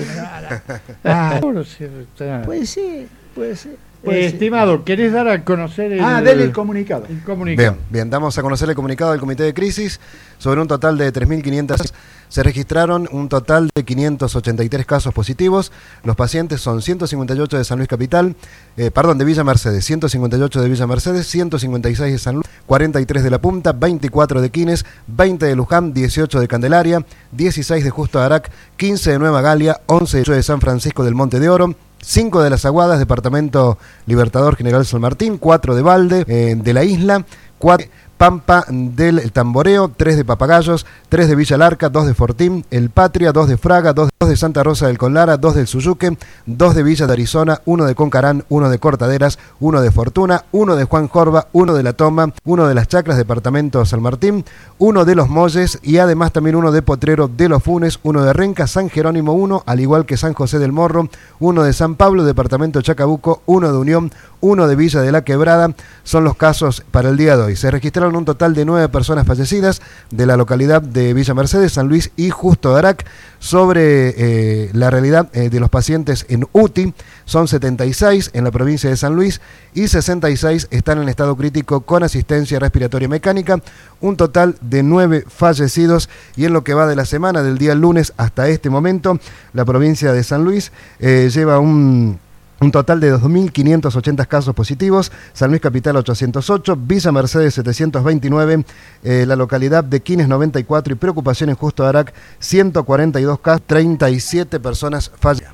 Ah, 1.03 1.39
puede 1.41 2.65
ser, 2.65 3.07
puede 3.33 3.55
ser. 3.55 3.77
Pues, 4.03 4.33
estimado, 4.33 4.83
¿querés 4.83 5.13
dar 5.13 5.29
a 5.29 5.45
conocer 5.45 5.93
el, 5.93 6.01
ah, 6.01 6.19
el 6.19 6.51
comunicado. 6.51 7.05
el 7.09 7.23
comunicado? 7.23 7.71
Bien, 7.71 7.85
bien, 7.89 8.09
damos 8.09 8.37
a 8.37 8.41
conocer 8.41 8.67
el 8.69 8.75
comunicado 8.75 9.11
del 9.11 9.21
Comité 9.21 9.43
de 9.43 9.53
Crisis. 9.53 10.01
Sobre 10.39 10.59
un 10.59 10.67
total 10.67 10.97
de 10.97 11.13
3.500 11.13 11.93
se 12.27 12.43
registraron 12.43 13.07
un 13.13 13.29
total 13.29 13.69
de 13.73 13.85
583 13.85 14.85
casos 14.85 15.13
positivos. 15.13 15.71
Los 16.03 16.17
pacientes 16.17 16.59
son 16.59 16.81
158 16.81 17.57
de 17.57 17.63
San 17.63 17.77
Luis 17.77 17.87
Capital, 17.87 18.35
eh, 18.75 18.91
perdón, 18.91 19.19
de 19.19 19.23
Villa 19.23 19.45
Mercedes, 19.45 19.85
158 19.85 20.61
de 20.61 20.67
Villa 20.67 20.85
Mercedes, 20.85 21.25
156 21.27 22.11
de 22.11 22.19
San 22.19 22.35
Luis, 22.35 22.47
43 22.65 23.23
de 23.23 23.29
La 23.29 23.39
Punta, 23.39 23.71
24 23.71 24.41
de 24.41 24.49
Quines, 24.49 24.83
20 25.07 25.45
de 25.45 25.55
Luján, 25.55 25.93
18 25.93 26.41
de 26.41 26.47
Candelaria, 26.49 27.05
16 27.31 27.83
de 27.85 27.89
Justo 27.89 28.19
Arac, 28.19 28.51
15 28.75 29.11
de 29.11 29.19
Nueva 29.19 29.41
Galia, 29.41 29.79
11 29.85 30.23
de 30.23 30.43
San 30.43 30.59
Francisco 30.59 31.05
del 31.05 31.15
Monte 31.15 31.39
de 31.39 31.49
Oro, 31.49 31.73
5 32.03 32.43
de 32.43 32.49
las 32.49 32.65
Aguadas, 32.65 32.99
Departamento 32.99 33.77
Libertador 34.05 34.55
General 34.55 34.85
San 34.85 35.01
Martín, 35.01 35.37
4 35.37 35.75
de 35.75 35.81
Valde, 35.81 36.25
eh, 36.27 36.55
de 36.57 36.73
la 36.73 36.83
isla, 36.83 37.25
4 37.57 37.87
Pampa 38.17 38.65
del 38.69 39.31
Tamboreo, 39.31 39.91
3 39.95 40.17
de 40.17 40.25
Papagayos, 40.25 40.85
3 41.09 41.27
de 41.27 41.35
Villa 41.35 41.57
Larca, 41.57 41.89
2 41.89 42.07
de 42.07 42.13
Fortín, 42.13 42.65
El 42.71 42.89
Patria, 42.89 43.31
2 43.31 43.49
de 43.49 43.57
Fraga, 43.57 43.93
2 43.93 44.09
de 44.27 44.37
Santa 44.37 44.63
Rosa 44.63 44.87
del 44.87 44.97
Conlara, 44.97 45.37
2 45.37 45.55
del 45.55 45.67
Suyuque, 45.67 46.17
2 46.45 46.75
de 46.75 46.83
Villa 46.83 47.07
de 47.07 47.13
Arizona, 47.13 47.61
1 47.65 47.85
de 47.85 47.95
Concarán, 47.95 48.45
1 48.49 48.69
de 48.69 48.79
Cortaderas, 48.79 49.39
1 49.59 49.81
de 49.81 49.91
Fortuna, 49.91 50.45
1 50.51 50.75
de 50.75 50.85
Juan 50.85 51.07
Jorba, 51.07 51.47
1 51.51 51.73
de 51.73 51.83
La 51.83 51.93
Toma, 51.93 52.33
1 52.45 52.67
de 52.67 52.75
Las 52.75 52.87
Chacras, 52.87 53.17
Departamento 53.17 53.83
San 53.85 54.01
Martín, 54.01 54.45
1 54.77 55.05
de 55.05 55.15
Los 55.15 55.29
Molles 55.29 55.79
y 55.83 55.97
además 55.97 56.31
también 56.31 56.55
1 56.55 56.71
de 56.71 56.81
Potrero 56.81 57.27
de 57.27 57.49
Los 57.49 57.63
Funes, 57.63 57.99
1 58.03 58.23
de 58.23 58.33
Renca, 58.33 58.67
San 58.67 58.89
Jerónimo 58.89 59.33
1, 59.33 59.63
al 59.65 59.79
igual 59.79 60.05
que 60.05 60.17
San 60.17 60.33
José 60.33 60.59
del 60.59 60.71
Morro, 60.71 61.09
1 61.39 61.63
de 61.63 61.73
San 61.73 61.95
Pablo, 61.95 62.23
Departamento 62.23 62.81
Chacabuco, 62.81 63.41
1 63.45 63.71
de 63.71 63.77
Unión, 63.77 64.11
1 64.43 64.67
de 64.67 64.75
Villa 64.75 65.01
de 65.01 65.11
la 65.13 65.23
Quebrada, 65.23 65.73
son 66.03 66.25
los 66.25 66.35
casos 66.35 66.83
para 66.91 67.09
el 67.09 67.15
día 67.15 67.37
de 67.37 67.43
hoy. 67.43 67.55
Se 67.55 67.71
registraron 67.71 68.13
un 68.17 68.25
total 68.25 68.53
de 68.53 68.65
9 68.65 68.89
personas 68.89 69.25
fallecidas 69.25 69.81
de 70.11 70.25
la 70.25 70.35
localidad 70.35 70.81
de 70.81 71.13
Villa 71.13 71.33
Mercedes, 71.33 71.71
San 71.71 71.87
Luis 71.87 72.11
y 72.17 72.29
Justo 72.29 72.73
de 72.73 72.79
Arac. 72.79 73.05
Sobre 73.39 74.13
eh, 74.17 74.69
la 74.73 74.89
realidad 74.89 75.29
eh, 75.33 75.49
de 75.49 75.59
los 75.59 75.69
pacientes 75.69 76.25
en 76.27 76.45
UTI, 76.51 76.93
son 77.25 77.47
76 77.47 78.31
en 78.33 78.43
la 78.43 78.51
provincia 78.51 78.89
de 78.89 78.97
San 78.97 79.15
Luis 79.15 79.39
y 79.73 79.87
66 79.87 80.67
están 80.71 81.01
en 81.01 81.07
estado 81.07 81.35
crítico 81.37 81.81
con 81.81 82.03
asistencia 82.03 82.59
respiratoria 82.59 83.07
mecánica. 83.07 83.61
Un 84.01 84.17
total 84.17 84.57
de 84.59 84.83
9 84.83 85.23
fallecidos 85.27 86.09
y 86.35 86.43
en 86.45 86.53
lo 86.53 86.65
que 86.65 86.73
va 86.73 86.85
de 86.85 86.97
la 86.97 87.05
semana, 87.05 87.43
del 87.43 87.57
día 87.57 87.75
lunes 87.75 88.11
hasta 88.17 88.49
este 88.49 88.69
momento, 88.69 89.19
la 89.53 89.63
provincia 89.63 90.11
de 90.11 90.23
San 90.23 90.43
Luis 90.43 90.73
eh, 90.99 91.29
lleva 91.33 91.59
un 91.59 92.19
un 92.59 92.71
total 92.71 92.99
de 92.99 93.13
2.580 93.13 94.27
casos 94.27 94.55
positivos, 94.55 95.11
San 95.33 95.49
Luis 95.49 95.61
Capital 95.61 95.97
808, 95.97 96.77
Villa 96.77 97.11
Mercedes 97.11 97.53
729, 97.55 98.65
eh, 99.03 99.25
la 99.27 99.35
localidad 99.35 99.83
de 99.83 100.01
Quines 100.01 100.27
94 100.27 100.93
y 100.93 100.95
preocupación 100.95 101.49
en 101.49 101.55
Justo 101.55 101.85
Arac 101.85 102.13
142 102.39 103.39
casos, 103.39 103.63
37 103.67 104.59
personas 104.59 105.11
fallecidas. 105.19 105.53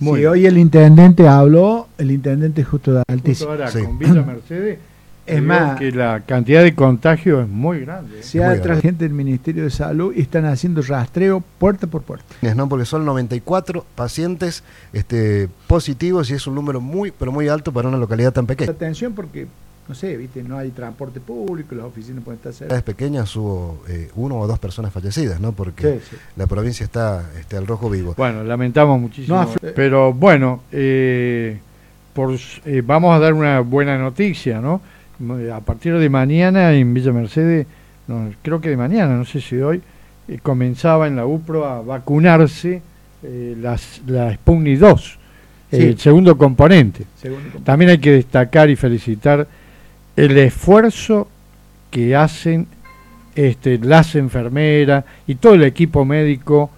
Muy 0.00 0.24
hoy 0.26 0.46
el 0.46 0.58
intendente 0.58 1.26
habló, 1.26 1.88
el 1.98 2.12
intendente 2.12 2.62
Justo 2.62 2.94
de 2.94 3.02
Justo 3.20 3.50
Arac, 3.50 3.84
con 3.84 3.98
Villa 3.98 4.22
Mercedes 4.22 4.78
es 5.28 5.42
más, 5.42 5.78
que 5.78 5.92
la 5.92 6.20
cantidad 6.20 6.62
de 6.62 6.74
contagio 6.74 7.40
es 7.40 7.48
muy 7.48 7.80
grande. 7.80 8.22
Se 8.22 8.42
ha 8.42 8.60
traído 8.60 8.82
gente 8.82 9.04
del 9.04 9.12
Ministerio 9.12 9.64
de 9.64 9.70
Salud 9.70 10.12
y 10.14 10.20
están 10.20 10.46
haciendo 10.46 10.82
rastreo 10.82 11.42
puerta 11.58 11.86
por 11.86 12.02
puerta. 12.02 12.24
No, 12.54 12.68
porque 12.68 12.84
son 12.84 13.04
94 13.04 13.84
pacientes 13.94 14.62
este, 14.92 15.48
positivos 15.66 16.30
y 16.30 16.34
es 16.34 16.46
un 16.46 16.54
número 16.54 16.80
muy, 16.80 17.10
pero 17.10 17.32
muy 17.32 17.48
alto 17.48 17.72
para 17.72 17.88
una 17.88 17.98
localidad 17.98 18.32
tan 18.32 18.46
pequeña. 18.46 18.72
Atención 18.72 19.12
porque, 19.12 19.46
no 19.88 19.94
sé, 19.94 20.16
viste, 20.16 20.42
no 20.42 20.56
hay 20.56 20.70
transporte 20.70 21.20
público, 21.20 21.74
las 21.74 21.86
oficinas 21.86 22.24
pueden 22.24 22.38
estar 22.38 22.52
cerca. 22.52 22.76
En 22.76 22.82
pequeñas 22.82 23.34
hubo 23.36 23.82
eh, 23.88 24.10
uno 24.16 24.38
o 24.38 24.46
dos 24.46 24.58
personas 24.58 24.92
fallecidas, 24.92 25.40
¿no? 25.40 25.52
Porque 25.52 26.00
la 26.36 26.46
provincia 26.46 26.84
está 26.84 27.30
este, 27.38 27.56
al 27.56 27.66
rojo 27.66 27.90
vivo. 27.90 28.14
Bueno, 28.16 28.42
lamentamos 28.44 29.00
muchísimo. 29.00 29.46
pero 29.74 30.12
bueno, 30.12 30.62
eh, 30.72 31.58
por, 32.12 32.34
eh, 32.64 32.82
vamos 32.84 33.14
a 33.14 33.18
dar 33.18 33.34
una 33.34 33.60
buena 33.60 33.98
noticia, 33.98 34.60
¿no? 34.60 34.80
A 35.52 35.60
partir 35.60 35.96
de 35.98 36.08
mañana 36.08 36.72
en 36.72 36.94
Villa 36.94 37.12
Mercedes, 37.12 37.66
creo 38.42 38.60
que 38.60 38.70
de 38.70 38.76
mañana, 38.76 39.16
no 39.16 39.24
sé 39.24 39.40
si 39.40 39.56
hoy, 39.56 39.82
eh, 40.28 40.38
comenzaba 40.42 41.06
en 41.06 41.16
la 41.16 41.26
UPRO 41.26 41.64
a 41.64 41.82
vacunarse 41.82 42.82
eh, 43.22 43.56
las, 43.60 44.02
la 44.06 44.32
Sputnik 44.34 44.78
2, 44.78 45.18
el 45.72 45.98
segundo 45.98 46.38
componente. 46.38 47.04
También 47.64 47.90
hay 47.90 47.98
que 47.98 48.12
destacar 48.12 48.70
y 48.70 48.76
felicitar 48.76 49.46
el 50.16 50.38
esfuerzo 50.38 51.28
que 51.90 52.14
hacen 52.14 52.66
este, 53.34 53.78
las 53.78 54.14
enfermeras 54.14 55.04
y 55.26 55.36
todo 55.36 55.54
el 55.54 55.64
equipo 55.64 56.04
médico 56.04 56.70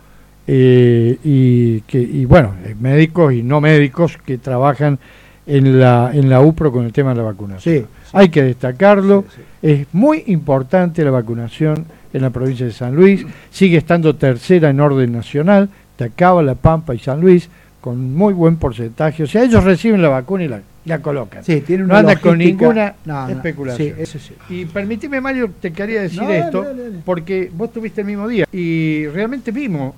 eh, 0.46 1.16
y, 1.22 1.80
que, 1.82 2.00
y 2.00 2.24
bueno, 2.24 2.54
médicos 2.80 3.32
y 3.32 3.42
no 3.42 3.60
médicos 3.60 4.18
que 4.24 4.38
trabajan 4.38 4.98
en 5.46 5.80
la, 5.80 6.10
en 6.12 6.28
la 6.28 6.40
UPRO 6.40 6.72
con 6.72 6.84
el 6.84 6.92
tema 6.92 7.10
de 7.10 7.16
la 7.16 7.22
vacunación. 7.22 7.86
Hay 8.12 8.28
que 8.28 8.42
destacarlo. 8.42 9.24
Es 9.62 9.86
muy 9.92 10.24
importante 10.26 11.04
la 11.04 11.10
vacunación 11.10 11.86
en 12.12 12.22
la 12.22 12.30
provincia 12.30 12.66
de 12.66 12.72
San 12.72 12.94
Luis. 12.94 13.24
Sigue 13.50 13.76
estando 13.78 14.16
tercera 14.16 14.70
en 14.70 14.80
orden 14.80 15.12
nacional. 15.12 15.68
Tacaba, 15.96 16.42
La 16.42 16.54
Pampa 16.54 16.94
y 16.94 16.98
San 16.98 17.20
Luis 17.20 17.48
con 17.80 18.14
muy 18.14 18.32
buen 18.34 18.56
porcentaje. 18.56 19.22
O 19.22 19.26
sea, 19.26 19.42
ellos 19.44 19.64
reciben 19.64 20.02
la 20.02 20.08
vacuna 20.08 20.44
y 20.44 20.48
la, 20.48 20.60
la 20.84 21.00
colocan. 21.00 21.44
Sí, 21.44 21.60
tiene 21.62 21.84
no 21.84 21.96
anda 21.96 22.16
con 22.16 22.38
ninguna 22.38 22.94
especulación. 23.28 23.96
Y 24.48 24.64
permíteme, 24.66 25.20
Mario, 25.20 25.50
te 25.60 25.72
quería 25.72 26.02
decir 26.02 26.22
esto, 26.22 26.66
porque 27.04 27.50
vos 27.54 27.72
tuviste 27.72 28.02
el 28.02 28.06
mismo 28.06 28.28
día 28.28 28.46
y 28.52 29.06
realmente 29.08 29.50
vimos 29.50 29.94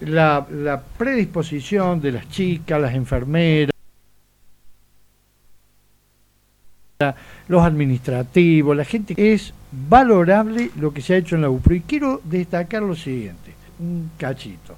la, 0.00 0.46
la 0.50 0.82
predisposición 0.98 2.00
de 2.00 2.12
las 2.12 2.28
chicas, 2.28 2.80
las 2.80 2.94
enfermeras, 2.94 3.73
los 7.48 7.62
administrativos, 7.62 8.76
la 8.76 8.84
gente. 8.84 9.14
Es 9.16 9.52
valorable 9.72 10.70
lo 10.76 10.92
que 10.92 11.02
se 11.02 11.14
ha 11.14 11.16
hecho 11.16 11.34
en 11.34 11.42
la 11.42 11.50
UPRO. 11.50 11.74
Y 11.74 11.80
quiero 11.80 12.20
destacar 12.24 12.82
lo 12.82 12.94
siguiente, 12.94 13.52
un 13.80 14.10
cachito. 14.16 14.76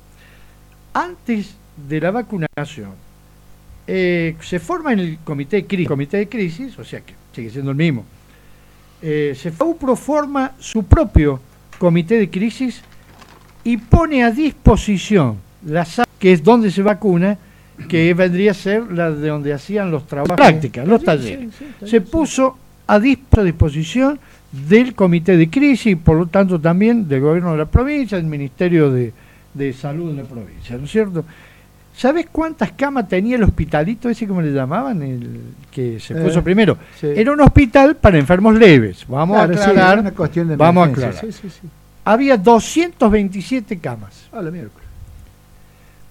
Antes 0.94 1.56
de 1.76 2.00
la 2.00 2.10
vacunación, 2.10 2.92
eh, 3.86 4.36
se 4.40 4.58
forma 4.58 4.92
en 4.92 5.00
el 5.00 5.18
comité 5.18 5.56
de, 5.56 5.66
crisis, 5.66 5.88
comité 5.88 6.16
de 6.16 6.28
crisis, 6.28 6.78
o 6.78 6.84
sea 6.84 7.00
que 7.00 7.14
sigue 7.34 7.50
siendo 7.50 7.70
el 7.70 7.76
mismo. 7.76 8.04
Eh, 9.02 9.36
se 9.36 9.52
UPRO 9.62 9.94
forma 9.94 10.52
su 10.58 10.84
propio 10.84 11.38
comité 11.78 12.16
de 12.16 12.30
crisis 12.30 12.80
y 13.62 13.76
pone 13.76 14.24
a 14.24 14.30
disposición 14.30 15.36
la 15.66 15.84
sala 15.84 16.08
que 16.18 16.32
es 16.32 16.42
donde 16.42 16.70
se 16.70 16.82
vacuna, 16.82 17.36
que 17.88 18.12
vendría 18.14 18.52
a 18.52 18.54
ser 18.54 18.90
la 18.90 19.10
de 19.10 19.28
donde 19.28 19.52
hacían 19.52 19.90
los 19.90 20.06
trabajos 20.06 20.36
prácticas, 20.36 20.86
los 20.86 21.02
talleres. 21.04 21.50
se 21.84 22.00
puso 22.00 22.56
a 22.86 22.98
disposición 22.98 24.18
del 24.52 24.94
comité 24.94 25.36
de 25.36 25.50
crisis 25.50 25.86
y 25.86 25.96
por 25.96 26.16
lo 26.16 26.26
tanto 26.26 26.60
también 26.60 27.08
del 27.08 27.20
gobierno 27.20 27.52
de 27.52 27.58
la 27.58 27.66
provincia, 27.66 28.16
del 28.16 28.26
Ministerio 28.26 28.90
de, 28.90 29.12
Salud 29.72 30.10
de 30.14 30.22
la 30.22 30.28
provincia, 30.28 30.76
¿no 30.76 30.84
es 30.84 30.90
cierto? 30.90 31.24
¿Sabes 31.96 32.26
cuántas 32.30 32.72
camas 32.72 33.08
tenía 33.08 33.36
el 33.36 33.42
hospitalito 33.42 34.10
ese 34.10 34.26
como 34.26 34.42
le 34.42 34.52
llamaban? 34.52 35.02
El 35.02 35.40
que 35.70 35.98
se 35.98 36.14
puso 36.14 36.40
eh, 36.40 36.42
primero. 36.42 36.76
Era 37.00 37.32
un 37.32 37.40
hospital 37.40 37.96
para 37.96 38.18
enfermos 38.18 38.54
leves. 38.54 39.06
Vamos 39.08 39.38
a 39.38 39.44
aclarar. 39.44 40.00
una 40.00 40.10
cuestión 40.10 40.48
de 40.48 40.56
vamos 40.56 40.88
a 40.88 40.90
aclarar. 40.90 41.24
Había 42.04 42.36
227 42.36 43.78
camas. 43.78 44.28
A 44.30 44.42
la 44.42 44.50
miércoles. 44.50 44.85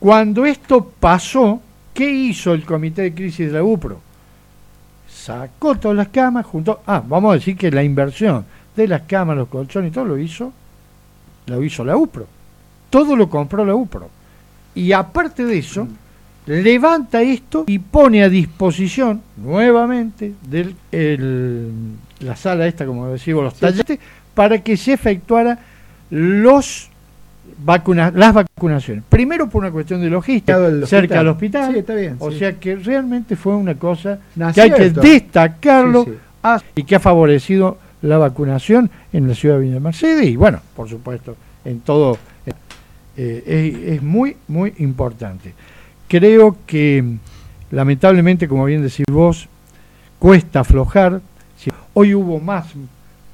Cuando 0.05 0.45
esto 0.45 0.87
pasó, 0.99 1.59
¿qué 1.91 2.07
hizo 2.07 2.53
el 2.53 2.63
comité 2.63 3.01
de 3.01 3.15
crisis 3.15 3.47
de 3.47 3.53
la 3.53 3.63
UPRO? 3.63 3.99
Sacó 5.09 5.73
todas 5.79 5.97
las 5.97 6.09
camas, 6.09 6.45
junto. 6.45 6.81
Ah, 6.85 7.01
vamos 7.03 7.31
a 7.31 7.33
decir 7.37 7.57
que 7.57 7.71
la 7.71 7.81
inversión 7.81 8.45
de 8.75 8.87
las 8.87 9.01
camas, 9.01 9.35
los 9.35 9.47
colchones 9.47 9.89
y 9.89 9.93
todo 9.95 10.05
lo 10.05 10.19
hizo, 10.19 10.53
lo 11.47 11.63
hizo 11.63 11.83
la 11.83 11.97
UPRO. 11.97 12.27
Todo 12.91 13.15
lo 13.15 13.27
compró 13.31 13.65
la 13.65 13.73
UPRO. 13.73 14.11
Y 14.75 14.91
aparte 14.91 15.43
de 15.43 15.57
eso, 15.57 15.87
levanta 16.45 17.23
esto 17.23 17.63
y 17.65 17.79
pone 17.79 18.21
a 18.21 18.29
disposición 18.29 19.23
nuevamente 19.37 20.35
la 22.19 22.35
sala 22.35 22.67
esta, 22.67 22.85
como 22.85 23.07
decimos, 23.07 23.43
los 23.43 23.55
talleres, 23.55 23.97
para 24.35 24.61
que 24.61 24.77
se 24.77 24.93
efectuara 24.93 25.57
los 26.11 26.91
vacuna, 27.63 28.11
las 28.15 28.33
vacunaciones. 28.33 29.03
Primero 29.09 29.49
por 29.49 29.63
una 29.63 29.71
cuestión 29.71 30.01
de 30.01 30.09
logística, 30.09 30.57
cerca 30.85 31.19
del 31.19 31.27
hospital. 31.29 31.83
o 32.19 32.31
sea 32.31 32.53
que 32.53 32.75
realmente 32.75 33.35
fue 33.35 33.55
una 33.55 33.75
cosa 33.75 34.19
que 34.53 34.61
hay 34.61 34.71
que 34.71 34.89
destacarlo 34.91 36.05
y 36.75 36.83
que 36.83 36.95
ha 36.95 36.99
favorecido 36.99 37.77
la 38.01 38.17
vacunación 38.17 38.89
en 39.13 39.27
la 39.27 39.33
ciudad 39.33 39.55
de 39.55 39.61
Villa 39.61 39.79
Mercedes 39.79 40.27
y 40.27 40.35
bueno, 40.35 40.59
por 40.75 40.87
supuesto, 40.87 41.35
en 41.63 41.79
todo 41.79 42.17
eh, 43.17 43.93
es, 43.95 44.03
muy, 44.03 44.37
muy 44.47 44.73
importante. 44.77 45.53
Creo 46.07 46.57
que 46.67 47.03
lamentablemente, 47.71 48.47
como 48.47 48.65
bien 48.65 48.83
decís 48.83 49.05
vos, 49.09 49.47
cuesta 50.19 50.59
aflojar. 50.59 51.21
Hoy 51.93 52.13
hubo 52.13 52.39
más, 52.39 52.67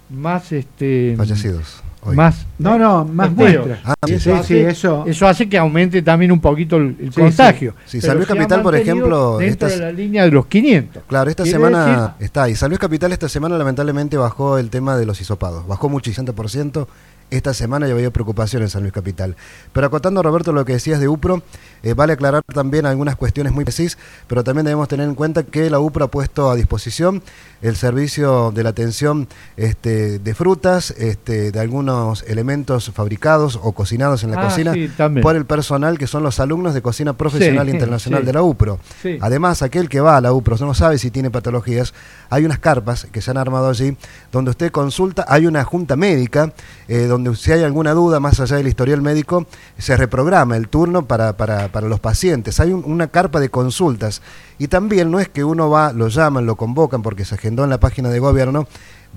más 0.09 0.51
este 0.51 1.15
fallecidos 1.17 1.81
más, 2.05 2.45
no, 2.57 2.77
no, 2.77 3.05
más 3.05 3.31
muestras. 3.31 3.79
Ah, 3.83 3.93
eso, 4.07 4.35
hace, 4.35 4.67
eso, 4.67 5.05
eso, 5.05 5.27
hace, 5.27 5.47
que 5.47 5.57
aumente 5.57 6.01
también 6.01 6.31
un 6.31 6.39
poquito 6.39 6.77
el, 6.77 7.11
contagio. 7.13 7.75
Sí, 7.85 8.01
San 8.01 8.15
Luis 8.15 8.27
Capital, 8.27 8.61
por 8.61 8.75
ejemplo. 8.75 9.37
Dentro 9.37 9.69
de 9.69 9.77
la 9.77 9.91
línea 9.91 10.23
de 10.23 10.31
los 10.31 10.45
500. 10.47 11.03
Claro, 11.07 11.29
esta 11.29 11.45
semana 11.45 12.15
está. 12.19 12.49
Y 12.49 12.55
San 12.55 12.69
Luis 12.69 12.79
Capital 12.79 13.11
esta 13.11 13.29
semana 13.29 13.57
lamentablemente 13.57 14.17
bajó 14.17 14.57
el 14.57 14.69
tema 14.69 14.97
de 14.97 15.05
los 15.05 15.19
hisopados. 15.21 15.67
Bajó 15.67 15.89
muchísimo 15.89 16.33
por 16.33 16.49
ciento 16.49 16.87
esta 17.31 17.53
semana 17.53 17.87
ya 17.87 17.93
había 17.93 18.11
preocupación 18.11 18.61
en 18.61 18.69
San 18.69 18.81
Luis 18.83 18.93
Capital. 18.93 19.35
Pero 19.73 19.87
acotando, 19.87 20.21
Roberto, 20.21 20.53
lo 20.53 20.65
que 20.65 20.73
decías 20.73 20.99
de 20.99 21.07
UPRO, 21.07 21.41
eh, 21.83 21.93
vale 21.93 22.13
aclarar 22.13 22.43
también 22.43 22.85
algunas 22.85 23.15
cuestiones 23.15 23.53
muy 23.53 23.65
precisas, 23.65 23.97
pero 24.27 24.43
también 24.43 24.65
debemos 24.65 24.87
tener 24.87 25.07
en 25.07 25.15
cuenta 25.15 25.43
que 25.43 25.69
la 25.69 25.79
UPRO 25.79 26.05
ha 26.05 26.11
puesto 26.11 26.51
a 26.51 26.55
disposición 26.55 27.23
el 27.61 27.75
servicio 27.75 28.51
de 28.51 28.63
la 28.63 28.69
atención 28.69 29.27
este, 29.57 30.19
de 30.19 30.35
frutas, 30.35 30.91
este, 30.91 31.51
de 31.51 31.59
algunos 31.59 32.23
elementos 32.23 32.91
fabricados 32.93 33.59
o 33.61 33.71
cocinados 33.71 34.23
en 34.23 34.31
la 34.31 34.41
ah, 34.41 34.45
cocina 34.45 34.73
por 35.21 35.35
el 35.35 35.45
personal 35.45 35.97
que 35.97 36.07
son 36.07 36.23
los 36.23 36.39
alumnos 36.39 36.73
de 36.73 36.81
cocina 36.81 37.13
profesional 37.13 37.69
internacional 37.69 38.25
de 38.25 38.33
la 38.33 38.43
UPRO. 38.43 38.79
Además, 39.21 39.61
aquel 39.61 39.89
que 39.89 40.01
va 40.01 40.17
a 40.17 40.21
la 40.21 40.33
UPRO 40.33 40.57
no 40.57 40.73
sabe 40.73 40.97
si 40.97 41.11
tiene 41.11 41.31
patologías, 41.31 41.93
hay 42.29 42.45
unas 42.45 42.59
carpas 42.59 43.05
que 43.11 43.21
se 43.21 43.31
han 43.31 43.37
armado 43.37 43.69
allí 43.69 43.95
donde 44.31 44.51
usted 44.51 44.71
consulta, 44.71 45.25
hay 45.27 45.45
una 45.45 45.63
junta 45.63 45.95
médica 45.95 46.53
eh, 46.87 47.05
donde 47.05 47.20
si 47.35 47.51
hay 47.51 47.63
alguna 47.63 47.93
duda 47.93 48.19
más 48.19 48.39
allá 48.39 48.57
del 48.57 48.67
historial 48.67 49.01
médico, 49.01 49.45
se 49.77 49.97
reprograma 49.97 50.57
el 50.57 50.67
turno 50.67 51.07
para, 51.07 51.37
para, 51.37 51.71
para 51.71 51.87
los 51.87 51.99
pacientes. 51.99 52.59
Hay 52.59 52.71
una 52.71 53.07
carpa 53.07 53.39
de 53.39 53.49
consultas 53.49 54.21
y 54.57 54.67
también 54.67 55.11
no 55.11 55.19
es 55.19 55.29
que 55.29 55.43
uno 55.43 55.69
va, 55.69 55.93
lo 55.93 56.07
llaman, 56.07 56.45
lo 56.45 56.55
convocan 56.55 57.01
porque 57.01 57.25
se 57.25 57.35
agendó 57.35 57.63
en 57.63 57.69
la 57.69 57.79
página 57.79 58.09
de 58.09 58.19
gobierno, 58.19 58.67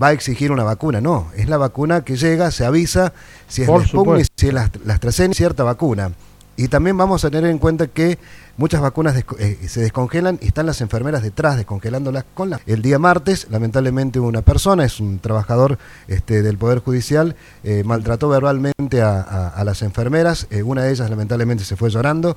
va 0.03 0.09
a 0.09 0.13
exigir 0.13 0.51
una 0.53 0.65
vacuna, 0.65 1.01
no, 1.01 1.29
es 1.37 1.49
la 1.49 1.57
vacuna 1.57 2.03
que 2.03 2.17
llega, 2.17 2.51
se 2.51 2.65
avisa 2.65 3.13
si 3.49 3.63
es 3.63 3.69
la 3.69 3.85
Sputnik, 3.85 4.27
si 4.37 4.49
es 4.49 4.55
la, 4.55 4.71
la 4.85 4.95
AstraZeneca, 4.95 5.37
cierta 5.37 5.63
vacuna. 5.63 6.13
Y 6.57 6.69
también 6.69 6.97
vamos 6.97 7.25
a 7.25 7.31
tener 7.31 7.51
en 7.51 7.59
cuenta 7.59 7.89
que 7.89 8.19
muchas 8.57 8.81
vacunas 8.81 9.17
eh, 9.39 9.59
se 9.67 9.81
descongelan 9.81 10.39
y 10.41 10.47
están 10.47 10.67
las 10.67 10.81
enfermeras 10.81 11.23
detrás 11.23 11.57
descongelándolas 11.57 12.25
con 12.35 12.51
la... 12.51 12.61
El 12.67 12.81
día 12.81 12.99
martes, 12.99 13.49
lamentablemente, 13.51 14.21
una 14.21 14.43
persona, 14.43 14.85
es 14.85 15.01
un 15.01 15.19
trabajador 15.19 15.79
este, 16.07 16.43
del 16.43 16.57
Poder 16.57 16.79
Judicial, 16.79 17.35
eh, 17.65 17.83
maltrató 17.85 18.29
verbalmente 18.29 19.03
a, 19.03 19.63
las 19.65 19.83
enfermeras. 19.83 20.47
Eh, 20.51 20.63
una 20.63 20.83
de 20.83 20.93
ellas, 20.93 21.11
lamentablemente, 21.11 21.65
se 21.65 21.77
fue 21.77 21.91
llorando 21.91 22.37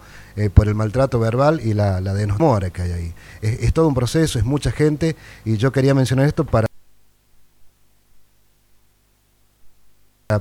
por 0.54 0.68
el 0.68 0.76
maltrato 0.76 1.20
verbal 1.20 1.62
y 1.64 1.74
la, 1.74 2.00
la 2.00 2.14
denosmora 2.14 2.70
que 2.70 2.84
hay 2.84 2.92
ahí. 2.92 3.14
es 3.42 3.74
todo 3.74 3.88
un 3.88 3.96
proceso, 3.96 4.38
es 4.38 4.46
mucha 4.46 4.72
gente 4.72 5.16
y 5.46 5.58
yo 5.58 5.72
quería 5.72 5.96
mencionar 5.96 6.28
esto 6.28 6.46
para 6.46 6.68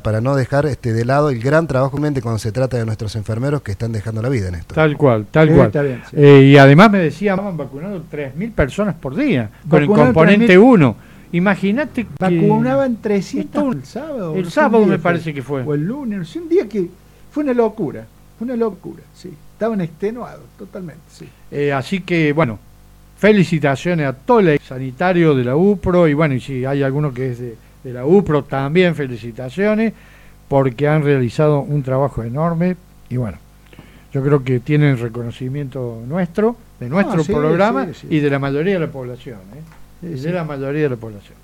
para 0.03 0.21
no 0.21 0.35
dejar 0.35 0.67
este 0.67 0.93
de 0.93 1.05
lado 1.05 1.31
el 1.31 1.39
gran 1.39 1.69
trabajo 1.69 1.97
cuando 1.97 2.39
se 2.41 2.51
trata 2.51 2.77
de 2.77 2.85
nuestros 2.85 3.15
enfermeros 3.15 3.63
que 3.63 3.71
están 3.71 3.93
dejando 3.93 4.21
la 4.21 4.29
vida 4.29 4.49
en 4.49 4.57
esto. 4.57 4.75
Tal 4.75 4.97
cual, 4.97 5.27
tal 5.31 5.49
cual. 5.55 5.71
Eh, 6.13 6.51
y 6.51 6.57
además 6.57 6.91
me 6.91 6.99
decía, 6.99 7.35
han 7.35 7.57
vacunado 7.57 8.03
3.000 8.11 8.53
personas 8.53 8.97
por 8.97 9.15
día 9.15 9.49
con 9.69 9.83
el 9.83 9.89
componente 9.89 10.59
1. 10.59 10.97
Imagínate 11.31 12.03
que... 12.03 12.11
Vacunaban 12.19 12.97
300 13.01 13.77
el 13.77 13.85
sábado. 13.85 14.35
El 14.35 14.51
sábado 14.51 14.87
me 14.87 14.99
parece 14.99 15.33
que 15.33 15.43
fue. 15.43 15.63
O 15.63 15.73
el 15.75 15.87
lunes, 15.87 16.35
un 16.35 16.49
día 16.49 16.69
que 16.69 16.89
fue 17.31 17.45
una 17.45 17.55
locura, 17.55 18.05
fue 18.37 18.45
una 18.45 18.57
locura, 18.57 19.05
sí. 19.15 19.33
Estaban 19.53 19.81
extenuados 19.83 20.43
totalmente, 20.59 21.03
sí. 21.09 21.29
Eh, 21.53 21.73
así 21.73 22.01
que, 22.01 22.33
bueno, 22.33 22.59
felicitaciones 23.19 24.09
a 24.09 24.15
todo 24.15 24.41
el 24.41 24.59
sanitario 24.59 25.33
de 25.37 25.45
la 25.45 25.55
UPRO 25.55 26.09
y 26.09 26.15
bueno, 26.15 26.35
y 26.35 26.41
si 26.41 26.65
hay 26.65 26.83
alguno 26.83 27.15
que 27.15 27.31
es 27.31 27.39
de 27.39 27.66
de 27.87 27.93
la 27.93 28.05
UPRO 28.05 28.43
también 28.43 28.97
felicitaciones 28.97 29.93
porque 30.49 30.89
han 30.89 31.05
realizado 31.05 31.61
un 31.61 31.85
trabajo 31.85 32.25
enorme 32.25 32.77
y 33.09 33.17
bueno, 33.17 33.39
yo 34.13 34.25
creo 34.25 34.43
que 34.43 34.59
tienen 34.59 34.99
reconocimiento 34.99 36.03
nuestro, 36.09 36.57
de 36.81 36.89
nuestro 36.89 37.23
programa 37.23 37.87
y 38.11 38.19
de 38.19 38.29
la 38.29 38.41
mayoría 38.41 38.75
de 38.75 38.81
la 38.81 38.91
población, 38.91 39.39
¿eh? 40.03 40.09
de 40.09 40.33
la 40.33 40.43
mayoría 40.43 40.83
de 40.83 40.89
la 40.89 40.97
población. 40.97 41.39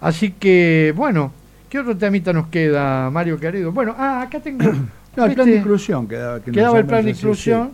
Así 0.00 0.30
que, 0.30 0.94
bueno, 0.96 1.32
¿qué 1.68 1.80
otro 1.80 1.94
temita 1.98 2.32
nos 2.32 2.46
queda, 2.46 3.10
Mario 3.10 3.38
querido? 3.38 3.70
Bueno, 3.70 3.94
ah, 3.98 4.22
acá 4.22 4.40
tengo... 4.40 4.64
no, 5.16 5.26
el 5.26 5.34
plan 5.34 5.46
de 5.46 5.52
este, 5.52 5.56
inclusión 5.56 6.08
quedaba. 6.08 6.40
quedaba 6.40 6.78
el 6.78 6.86
plan 6.86 7.04
de 7.04 7.10
inclusión 7.10 7.72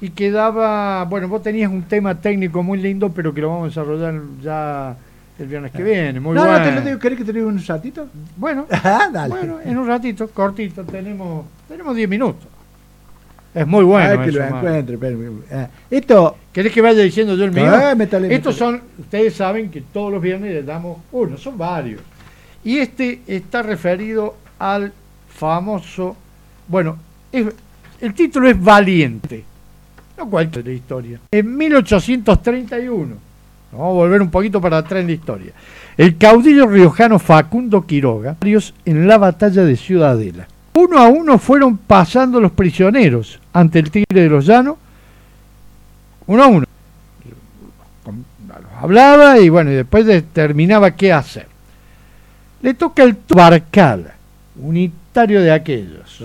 y 0.00 0.10
quedaba, 0.10 1.04
bueno, 1.04 1.28
vos 1.28 1.40
tenías 1.40 1.70
un 1.70 1.82
tema 1.82 2.20
técnico 2.20 2.64
muy 2.64 2.80
lindo, 2.80 3.10
pero 3.10 3.32
que 3.32 3.42
lo 3.42 3.48
vamos 3.50 3.64
a 3.66 3.68
desarrollar 3.68 4.20
ya 4.42 4.96
el 5.38 5.46
viernes 5.46 5.72
que 5.72 5.82
viene. 5.82 6.20
Muy 6.20 6.34
no, 6.34 6.44
bueno. 6.44 6.58
no, 6.58 6.64
te 6.64 6.72
lo 6.72 6.80
digo, 6.82 6.98
¿querés 6.98 7.18
que 7.18 7.24
te 7.24 7.32
diga 7.32 7.46
un 7.46 7.64
ratito? 7.64 8.08
Bueno, 8.36 8.66
ah, 8.70 9.08
Dale. 9.12 9.28
bueno, 9.28 9.58
en 9.64 9.78
un 9.78 9.86
ratito, 9.86 10.28
cortito, 10.28 10.84
tenemos 10.84 11.46
tenemos 11.68 11.94
10 11.94 12.08
minutos. 12.08 12.48
Es 13.54 13.66
muy 13.66 13.84
bueno. 13.84 14.20
Ah, 14.20 14.24
que 14.24 14.32
lo 14.32 14.44
encuentre. 14.44 14.98
Pero, 14.98 15.42
ah, 15.52 15.68
esto. 15.90 16.36
¿Querés 16.52 16.72
que 16.72 16.80
vaya 16.80 17.02
diciendo 17.02 17.36
yo 17.36 17.44
el 17.44 17.52
mío? 17.52 17.70
Ah, 17.70 17.94
Estos 18.28 18.56
son, 18.56 18.80
ustedes 18.98 19.34
saben 19.34 19.70
que 19.70 19.82
todos 19.82 20.12
los 20.12 20.20
viernes 20.20 20.52
les 20.52 20.66
damos 20.66 20.98
uno, 21.12 21.36
son 21.36 21.56
varios. 21.56 22.00
Y 22.64 22.78
este 22.78 23.20
está 23.26 23.62
referido 23.62 24.36
al 24.58 24.92
famoso, 25.28 26.16
bueno, 26.66 26.98
el 27.30 28.14
título 28.14 28.48
es 28.48 28.60
Valiente, 28.60 29.44
no 30.16 30.28
cualquier 30.28 30.66
historia. 30.68 31.20
En 31.30 31.56
1831 31.56 33.27
Vamos 33.72 33.90
a 33.90 33.94
volver 33.94 34.22
un 34.22 34.30
poquito 34.30 34.60
para 34.60 34.78
atrás 34.78 35.00
en 35.00 35.08
la 35.08 35.12
historia. 35.12 35.52
El 35.96 36.16
caudillo 36.16 36.66
riojano 36.66 37.18
Facundo 37.18 37.84
Quiroga, 37.84 38.36
en 38.84 39.06
la 39.06 39.18
batalla 39.18 39.64
de 39.64 39.76
Ciudadela. 39.76 40.46
Uno 40.74 40.98
a 40.98 41.08
uno 41.08 41.38
fueron 41.38 41.76
pasando 41.76 42.40
los 42.40 42.52
prisioneros 42.52 43.40
ante 43.52 43.80
el 43.80 43.90
Tigre 43.90 44.22
de 44.22 44.28
los 44.28 44.46
Llanos. 44.46 44.76
Uno 46.26 46.42
a 46.42 46.46
uno. 46.46 46.66
Hablaba 48.80 49.38
y 49.40 49.48
bueno, 49.48 49.72
y 49.72 49.74
después 49.74 50.06
determinaba 50.06 50.92
qué 50.92 51.12
hacer. 51.12 51.46
Le 52.62 52.74
toca 52.74 53.02
el 53.02 53.16
Barcal, 53.28 54.12
unitario 54.60 55.42
de 55.42 55.50
aquellos. 55.50 56.22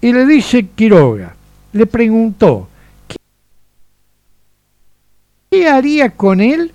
Y 0.00 0.12
le 0.12 0.26
dice 0.26 0.66
Quiroga, 0.74 1.34
le 1.72 1.86
preguntó, 1.86 2.68
haría 5.76 6.10
con 6.10 6.40
él 6.40 6.72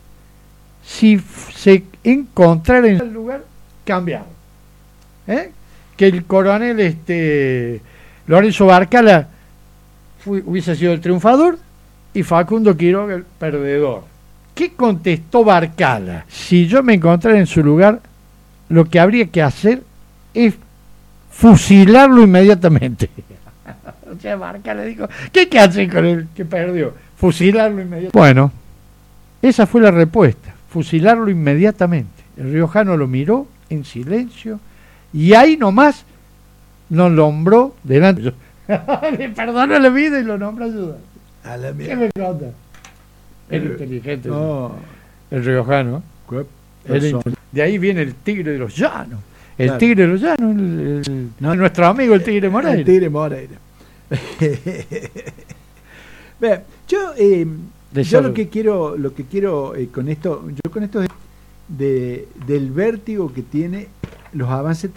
si 0.86 1.20
se 1.56 1.84
encontrara 2.04 2.88
en 2.88 3.02
el 3.02 3.14
lugar 3.14 3.44
cambiado? 3.86 4.26
¿Eh? 5.28 5.52
Que 5.96 6.08
el 6.08 6.26
coronel 6.26 6.80
este, 6.80 7.82
Lorenzo 8.28 8.66
Barcala 8.66 9.28
hubiese 10.26 10.76
sido 10.76 10.94
el 10.94 11.02
triunfador 11.02 11.58
y 12.14 12.24
Facundo 12.24 12.76
Quiroga 12.76 13.16
el 13.16 13.24
perdedor. 13.24 14.04
¿Qué 14.54 14.74
contestó 14.74 15.44
Barcala? 15.44 16.26
Si 16.28 16.68
yo 16.68 16.84
me 16.84 16.94
encontrara 16.94 17.38
en 17.38 17.48
su 17.48 17.64
lugar, 17.64 18.02
lo 18.70 18.86
que 18.86 19.00
habría 19.00 19.28
que 19.28 19.42
hacer 19.42 19.82
es 20.34 20.56
fusilarlo 21.30 22.24
inmediatamente. 22.24 23.10
o 24.12 24.20
sea, 24.22 24.36
Barcala 24.36 24.84
dijo, 24.84 25.08
¿qué 25.32 25.42
hay 25.42 25.46
que 25.48 25.60
hacer 25.60 25.92
con 25.92 26.06
el 26.06 26.28
que 26.36 26.46
perdió? 26.46 26.94
Fusilarlo 27.18 27.82
inmediatamente. 27.82 28.18
Bueno, 28.18 28.52
esa 29.42 29.66
fue 29.66 29.82
la 29.82 29.92
respuesta, 29.92 30.54
fusilarlo 30.70 31.30
inmediatamente. 31.30 32.24
El 32.38 32.54
riojano 32.54 32.98
lo 32.98 33.08
miró 33.08 33.48
en 33.70 33.86
silencio 33.86 34.60
y 35.14 35.34
ahí 35.34 35.58
nomás 35.58 36.06
nos 36.90 37.12
nombró 37.12 37.76
delante. 37.84 38.34
Le 39.18 39.30
perdonó 39.30 39.80
la 39.80 39.90
vida 39.90 40.20
y 40.20 40.24
lo 40.24 40.38
nombra 40.38 40.66
ayuda. 40.66 40.98
A 41.44 41.58
la 41.58 41.74
¿Qué 41.74 41.96
me 41.96 42.12
conta? 42.12 42.52
Es 43.50 43.64
inteligente. 43.64 44.30
El 45.32 45.44
riojano. 45.44 46.04
de 47.52 47.62
ahí 47.62 47.78
viene 47.78 48.02
el 48.02 48.16
tigre 48.16 48.54
de 48.54 48.60
los 48.60 48.76
llanos. 48.76 49.20
El 49.58 49.78
tigre 49.78 50.04
de 50.04 50.08
los 50.08 50.22
llanos, 50.22 50.56
nuestro 51.40 51.88
amigo 51.88 52.16
el 52.16 52.24
tigre 52.24 52.50
Moreira. 52.50 52.80
El 52.80 52.86
tigre 52.86 53.10
Moreira. 53.10 53.58
yo, 56.88 57.14
eh, 57.18 57.46
yo 57.94 58.22
lo 58.22 58.34
que 58.34 58.50
quiero, 58.50 58.98
lo 58.98 59.14
que 59.14 59.26
quiero 59.26 59.76
eh, 59.76 59.90
con 59.90 60.08
esto, 60.08 60.46
yo 60.48 60.72
con 60.72 60.84
esto 60.84 61.02
de, 61.68 62.28
del 62.48 62.72
vértigo 62.72 63.34
que 63.34 63.42
tiene 63.42 63.88
los 64.34 64.50
avances 64.50 64.92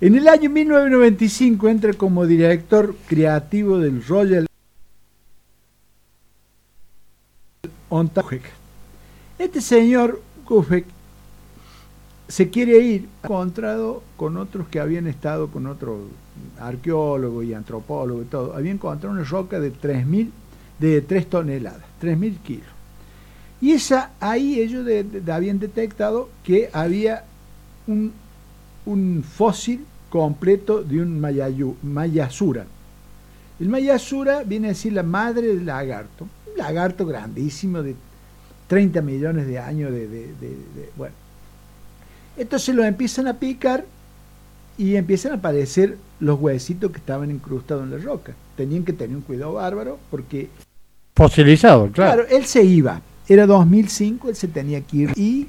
En 0.00 0.14
el 0.14 0.28
año 0.28 0.50
1995 0.50 1.68
entra 1.68 1.92
como 1.94 2.26
director 2.26 2.94
creativo 3.06 3.78
del 3.78 4.04
Royal 4.04 4.46
Este 9.38 9.60
señor 9.60 10.22
Kufek 10.44 10.86
se 12.30 12.48
quiere 12.48 12.78
ir 12.78 13.08
encontrado 13.24 14.04
con 14.16 14.36
otros 14.36 14.68
que 14.68 14.78
habían 14.78 15.08
estado 15.08 15.48
con 15.48 15.66
otros 15.66 15.98
arqueólogos 16.60 17.44
y 17.44 17.54
antropólogos 17.54 18.24
y 18.24 18.28
todo, 18.28 18.54
habían 18.54 18.76
encontrado 18.76 19.14
una 19.14 19.24
roca 19.24 19.58
de 19.58 19.72
3.000, 19.72 20.30
de 20.80 21.02
3 21.02 21.28
toneladas, 21.28 21.82
3.000 22.02 22.38
kilos. 22.38 22.66
Y 23.60 23.72
esa, 23.72 24.12
ahí 24.20 24.58
ellos 24.58 24.86
habían 25.30 25.58
detectado 25.58 26.30
que 26.42 26.70
había 26.72 27.24
un, 27.86 28.12
un 28.86 29.22
fósil 29.22 29.84
completo 30.08 30.82
de 30.82 31.00
un 31.00 31.20
mayayu, 31.20 31.76
mayasura. 31.82 32.66
El 33.60 33.68
mayasura 33.68 34.42
viene 34.42 34.68
a 34.68 34.70
decir 34.70 34.94
la 34.94 35.02
madre 35.02 35.48
del 35.48 35.66
lagarto, 35.66 36.26
un 36.50 36.56
lagarto 36.56 37.04
grandísimo 37.04 37.82
de 37.82 37.94
30 38.68 39.02
millones 39.02 39.46
de 39.46 39.58
años 39.58 39.92
de, 39.92 40.08
de, 40.08 40.30
bueno. 40.96 41.14
Entonces 42.36 42.74
lo 42.74 42.84
empiezan 42.84 43.28
a 43.28 43.34
picar 43.34 43.84
y 44.78 44.96
empiezan 44.96 45.32
a 45.32 45.34
aparecer 45.34 45.98
los 46.20 46.40
huesitos 46.40 46.90
que 46.90 46.98
estaban 46.98 47.30
incrustados 47.30 47.84
en 47.84 47.90
la 47.90 47.98
roca. 47.98 48.34
Tenían 48.56 48.84
que 48.84 48.94
tener 48.94 49.16
un 49.16 49.22
cuidado 49.22 49.54
bárbaro 49.54 49.98
porque... 50.10 50.48
Fosilizado, 51.14 51.90
claro. 51.90 52.24
Claro, 52.24 52.36
él 52.36 52.44
se 52.46 52.64
iba. 52.64 53.00
Era 53.28 53.46
2005, 53.46 54.28
él 54.28 54.36
se 54.36 54.48
tenía 54.48 54.80
que 54.80 54.96
ir 54.96 55.12
y 55.16 55.46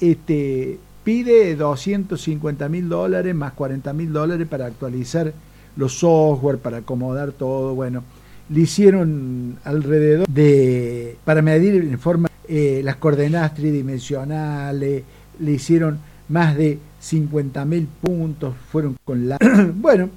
este, 0.00 0.78
pide 1.04 1.56
250 1.56 2.68
mil 2.68 2.88
dólares 2.88 3.34
más 3.34 3.52
40 3.52 3.92
mil 3.92 4.12
dólares 4.12 4.46
para 4.48 4.66
actualizar 4.66 5.32
los 5.76 5.98
software, 5.98 6.58
para 6.58 6.78
acomodar 6.78 7.32
todo. 7.32 7.74
Bueno, 7.74 8.02
le 8.48 8.60
hicieron 8.60 9.58
alrededor 9.64 10.26
de, 10.28 11.16
para 11.24 11.42
medir 11.42 11.74
en 11.74 11.98
forma 11.98 12.28
eh, 12.48 12.80
las 12.84 12.96
coordenadas 12.96 13.54
tridimensionales, 13.54 15.02
le 15.38 15.50
hicieron 15.50 15.98
más 16.28 16.56
de 16.56 16.78
50 17.00 17.64
mil 17.64 17.86
puntos, 18.00 18.54
fueron 18.70 18.96
con 19.04 19.28
la... 19.28 19.38
bueno, 19.74 20.10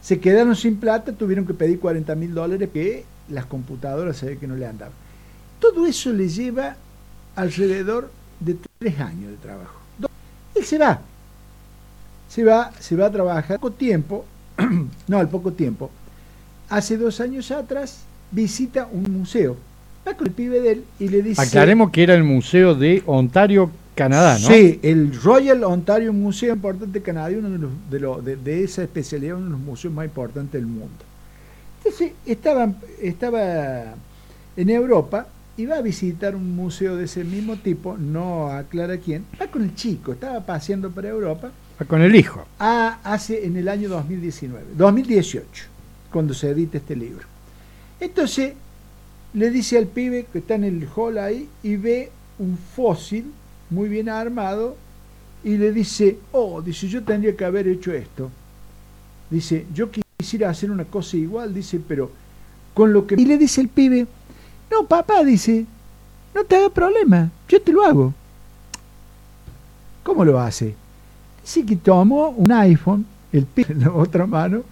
se 0.00 0.20
quedaron 0.20 0.56
sin 0.56 0.76
plata, 0.76 1.12
tuvieron 1.12 1.46
que 1.46 1.54
pedir 1.54 1.78
40 1.80 2.14
mil 2.14 2.34
dólares 2.34 2.68
que 2.72 3.04
las 3.28 3.46
computadoras 3.46 4.16
se 4.16 4.26
ve 4.26 4.38
que 4.38 4.46
no 4.46 4.56
le 4.56 4.66
andaban. 4.66 4.94
Todo 5.60 5.86
eso 5.86 6.12
le 6.12 6.28
lleva 6.28 6.76
alrededor 7.36 8.10
de 8.40 8.56
tres 8.78 9.00
años 9.00 9.30
de 9.30 9.36
trabajo. 9.36 9.80
Él 10.54 10.64
se 10.64 10.78
va, 10.78 11.00
se 12.28 12.44
va, 12.44 12.70
se 12.78 12.94
va 12.94 13.06
a 13.06 13.10
trabajar 13.10 13.58
poco 13.58 13.72
tiempo, 13.72 14.24
no, 15.08 15.18
al 15.18 15.28
poco 15.28 15.52
tiempo, 15.52 15.90
hace 16.68 16.96
dos 16.96 17.20
años 17.20 17.50
atrás 17.50 18.04
visita 18.30 18.88
un 18.90 19.02
museo. 19.12 19.56
Va 20.06 20.14
con 20.14 20.26
el 20.26 20.32
pibe 20.32 20.60
de 20.60 20.72
él 20.72 20.84
y 20.98 21.08
le 21.08 21.22
dice... 21.22 21.40
Aclaremos 21.40 21.90
que 21.90 22.02
era 22.02 22.14
el 22.14 22.24
museo 22.24 22.74
de 22.74 23.02
Ontario, 23.06 23.70
Canadá, 23.94 24.38
¿no? 24.38 24.48
Sí, 24.48 24.80
el 24.82 25.14
Royal 25.20 25.64
Ontario 25.64 26.12
Museo 26.12 26.54
importante 26.54 26.98
de 26.98 27.02
Canadá, 27.02 27.34
uno 27.38 27.70
de, 27.90 28.00
los, 28.00 28.24
de, 28.24 28.36
de, 28.36 28.64
esa 28.64 28.82
especialidad, 28.82 29.36
uno 29.36 29.46
de 29.46 29.52
los 29.52 29.60
museos 29.60 29.94
más 29.94 30.04
importantes 30.04 30.52
del 30.52 30.66
mundo. 30.66 31.04
Entonces, 31.84 32.12
estaba, 32.24 32.72
estaba 33.00 33.94
en 34.56 34.70
Europa 34.70 35.26
y 35.56 35.66
va 35.66 35.76
a 35.76 35.82
visitar 35.82 36.34
un 36.34 36.56
museo 36.56 36.96
de 36.96 37.04
ese 37.04 37.24
mismo 37.24 37.56
tipo, 37.56 37.96
no 37.96 38.48
aclara 38.48 38.96
quién, 38.96 39.24
va 39.40 39.46
con 39.48 39.62
el 39.62 39.74
chico, 39.74 40.12
estaba 40.12 40.40
paseando 40.40 40.90
por 40.90 41.04
Europa. 41.04 41.50
Va 41.80 41.86
con 41.86 42.00
el 42.00 42.16
hijo. 42.16 42.44
A, 42.58 43.00
hace 43.04 43.44
en 43.46 43.56
el 43.56 43.68
año 43.68 43.88
2019, 43.88 44.64
2018 44.76 45.66
cuando 46.10 46.32
se 46.32 46.50
edita 46.50 46.78
este 46.78 46.96
libro. 46.96 47.26
Entonces 48.00 48.54
le 49.34 49.50
dice 49.50 49.76
al 49.76 49.86
pibe 49.86 50.26
que 50.32 50.38
está 50.38 50.54
en 50.54 50.64
el 50.64 50.88
hall 50.94 51.18
ahí 51.18 51.48
y 51.62 51.76
ve 51.76 52.10
un 52.38 52.56
fósil 52.56 53.32
muy 53.68 53.88
bien 53.88 54.08
armado 54.08 54.76
y 55.42 55.56
le 55.56 55.72
dice, 55.72 56.18
oh, 56.32 56.62
dice, 56.62 56.88
yo 56.88 57.02
tendría 57.02 57.36
que 57.36 57.44
haber 57.44 57.68
hecho 57.68 57.92
esto. 57.92 58.30
Dice, 59.28 59.66
yo 59.74 59.90
quisiera 60.24 60.48
hacer 60.48 60.70
una 60.70 60.84
cosa 60.84 61.18
igual, 61.18 61.52
dice, 61.52 61.78
pero 61.86 62.10
con 62.72 62.94
lo 62.94 63.06
que... 63.06 63.14
Y 63.20 63.26
le 63.26 63.36
dice 63.36 63.60
el 63.60 63.68
pibe, 63.68 64.06
no, 64.70 64.86
papá, 64.86 65.22
dice, 65.22 65.66
no 66.34 66.44
te 66.44 66.56
haga 66.56 66.70
problema, 66.70 67.30
yo 67.46 67.60
te 67.60 67.70
lo 67.70 67.84
hago. 67.84 68.14
¿Cómo 70.02 70.24
lo 70.24 70.40
hace? 70.40 70.74
Dice 71.42 71.66
que 71.66 71.76
tomó 71.76 72.30
un 72.30 72.50
iPhone, 72.52 73.04
el 73.32 73.44
pibe 73.44 73.74
en 73.74 73.80
la 73.80 73.92
otra 73.92 74.26
mano, 74.26 74.62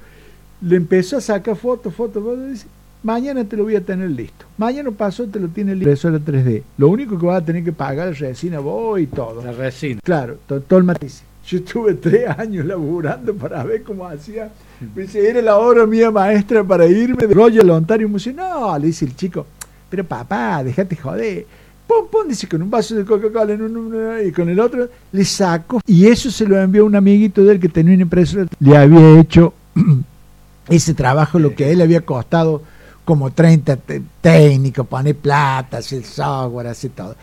le 0.63 0.77
empezó 0.77 1.19
a 1.19 1.21
sacar 1.21 1.55
fotos, 1.55 1.95
fotos, 1.95 2.25
fotos, 2.25 2.49
dice, 2.49 2.67
mañana 3.03 3.45
te 3.45 3.55
lo 3.55 3.65
voy 3.65 3.77
a 3.77 3.85
tener 3.85 4.09
listo. 4.09 4.47
Mañana 4.57 4.91
pasó, 4.91 5.27
te 5.27 5.39
lo 5.39 5.49
tiene 5.49 5.75
listo. 5.75 5.91
Eso 5.91 6.11
3D. 6.11 6.63
Lo 6.79 6.89
único 6.89 7.19
que 7.19 7.27
vas 7.27 7.43
a 7.43 7.45
tener 7.45 7.63
que 7.63 7.73
pagar 7.73 8.09
es 8.09 8.21
resina, 8.21 8.59
vos 8.59 8.99
y 8.99 9.07
todo. 9.07 9.45
La 9.45 9.53
resina. 9.53 10.01
Claro, 10.03 10.39
todo, 10.47 10.79
el 10.79 10.85
matiz. 10.85 11.23
Yo 11.47 11.59
estuve 11.59 11.93
tres 11.95 12.31
años 12.31 12.65
laburando 12.65 13.35
para 13.35 13.63
ver 13.65 13.83
cómo 13.83 14.07
hacía. 14.07 14.51
Me 14.95 15.03
dice, 15.03 15.29
era 15.29 15.41
la 15.41 15.57
hora 15.57 15.87
mía 15.87 16.11
maestra 16.11 16.65
para 16.65 16.87
irme 16.87 17.27
de 17.27 17.35
Royal 17.35 17.71
Ontario 17.71 18.09
Museo. 18.09 18.33
No, 18.33 18.79
le 18.79 18.87
dice 18.87 19.05
el 19.05 19.15
chico, 19.15 19.47
pero 19.89 20.05
papá, 20.05 20.63
déjate 20.65 20.97
joder. 20.97 21.47
Pum, 21.87 22.07
pum, 22.11 22.29
dice, 22.29 22.49
con 22.49 22.63
un 22.63 22.71
vaso 22.71 22.95
de 22.95 23.05
Coca-Cola 23.05 24.23
y 24.23 24.33
con 24.33 24.49
el 24.49 24.59
otro 24.59 24.89
le 25.13 25.25
saco. 25.25 25.81
Y 25.87 26.07
eso 26.07 26.31
se 26.31 26.47
lo 26.47 26.61
envió 26.61 26.85
un 26.85 26.97
amiguito 26.97 27.45
de 27.45 27.53
él 27.53 27.61
que 27.61 27.69
tenía 27.69 27.95
una 27.95 28.03
impresora. 28.03 28.47
Le 28.59 28.77
había 28.77 29.21
hecho 29.21 29.55
ese 30.69 30.95
trabajo 30.95 31.39
lo 31.39 31.55
que 31.55 31.65
a 31.65 31.69
él 31.69 31.81
había 31.81 32.01
costado 32.01 32.63
como 33.05 33.33
30 33.33 33.79
técnicos, 34.21 34.87
poner 34.87 35.17
plata, 35.17 35.79
hacer 35.79 36.05
software, 36.05 36.69
hacer 36.69 36.93
todo. 36.93 37.17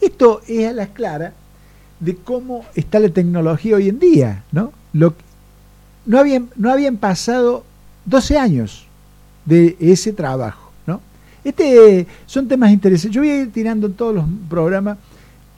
esto 0.00 0.40
es 0.48 0.68
a 0.68 0.72
las 0.72 0.88
claras 0.88 1.32
de 2.00 2.16
cómo 2.16 2.64
está 2.74 2.98
la 2.98 3.08
tecnología 3.08 3.76
hoy 3.76 3.88
en 3.88 3.98
día, 3.98 4.44
¿no? 4.52 4.72
Lo, 4.92 5.14
no, 6.10 6.18
habían, 6.18 6.48
no 6.56 6.72
habían 6.72 6.96
pasado 6.96 7.64
12 8.04 8.36
años 8.36 8.86
de 9.44 9.76
ese 9.78 10.12
trabajo, 10.12 10.72
¿no? 10.84 11.00
Este 11.44 12.04
son 12.26 12.48
temas 12.48 12.72
interesantes. 12.72 13.14
Yo 13.14 13.20
voy 13.20 13.30
a 13.30 13.42
ir 13.42 13.52
tirando 13.52 13.86
en 13.86 13.94
todos 13.94 14.16
los 14.16 14.24
programas 14.48 14.98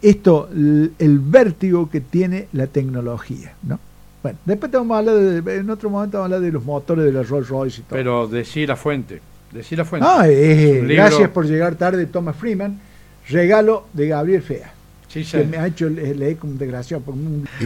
esto, 0.02 0.50
el, 0.52 0.92
el 0.98 1.18
vértigo 1.20 1.88
que 1.88 2.02
tiene 2.02 2.48
la 2.52 2.66
tecnología, 2.66 3.54
¿no? 3.62 3.80
Bueno, 4.22 4.38
después 4.44 4.70
te 4.70 4.76
vamos 4.76 4.94
a 4.94 4.98
hablar 4.98 5.14
de, 5.16 5.56
en 5.56 5.70
otro 5.70 5.88
momento 5.88 6.18
vamos 6.18 6.32
a 6.32 6.36
hablar 6.36 6.40
de 6.46 6.52
los 6.52 6.64
motores 6.64 7.06
de 7.06 7.12
la 7.12 7.22
Rolls 7.22 7.48
Royce 7.48 7.80
y 7.80 7.84
todo. 7.84 7.96
Pero 7.96 8.28
decir 8.28 8.68
la 8.68 8.76
fuente, 8.76 9.22
decir 9.52 9.78
la 9.78 9.86
fuente. 9.86 10.06
Ah, 10.08 10.26
gracias 10.26 11.30
por 11.30 11.46
llegar 11.46 11.76
tarde, 11.76 12.04
Thomas 12.04 12.36
Freeman. 12.36 12.78
Regalo 13.28 13.86
de 13.94 14.08
Gabriel 14.08 14.42
Fea. 14.42 14.74
Sí, 15.12 15.24
sí. 15.24 15.36
Que 15.36 15.44
me 15.44 15.58
ha 15.58 15.66
hecho 15.66 15.90
leer 15.90 16.38
como 16.38 16.54
desgraciado. 16.54 17.02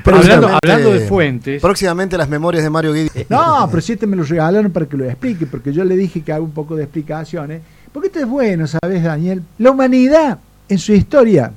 hablando, 0.04 0.58
hablando, 0.60 0.92
de 0.92 1.00
fuentes. 1.06 1.62
Próximamente 1.62 2.18
las 2.18 2.28
memorias 2.28 2.64
de 2.64 2.70
Mario 2.70 2.92
Guidi. 2.92 3.08
No, 3.28 3.68
pero 3.70 3.80
si 3.80 3.92
este 3.92 4.04
me 4.04 4.16
lo 4.16 4.24
regalaron 4.24 4.72
para 4.72 4.86
que 4.86 4.96
lo 4.96 5.04
explique, 5.04 5.46
porque 5.46 5.72
yo 5.72 5.84
le 5.84 5.96
dije 5.96 6.22
que 6.22 6.32
haga 6.32 6.42
un 6.42 6.50
poco 6.50 6.74
de 6.74 6.82
explicaciones. 6.82 7.62
Porque 7.92 8.08
esto 8.08 8.18
es 8.18 8.26
bueno, 8.26 8.66
¿sabes, 8.66 9.00
Daniel? 9.00 9.44
La 9.58 9.70
humanidad, 9.70 10.40
en 10.68 10.78
su 10.78 10.92
historia, 10.92 11.52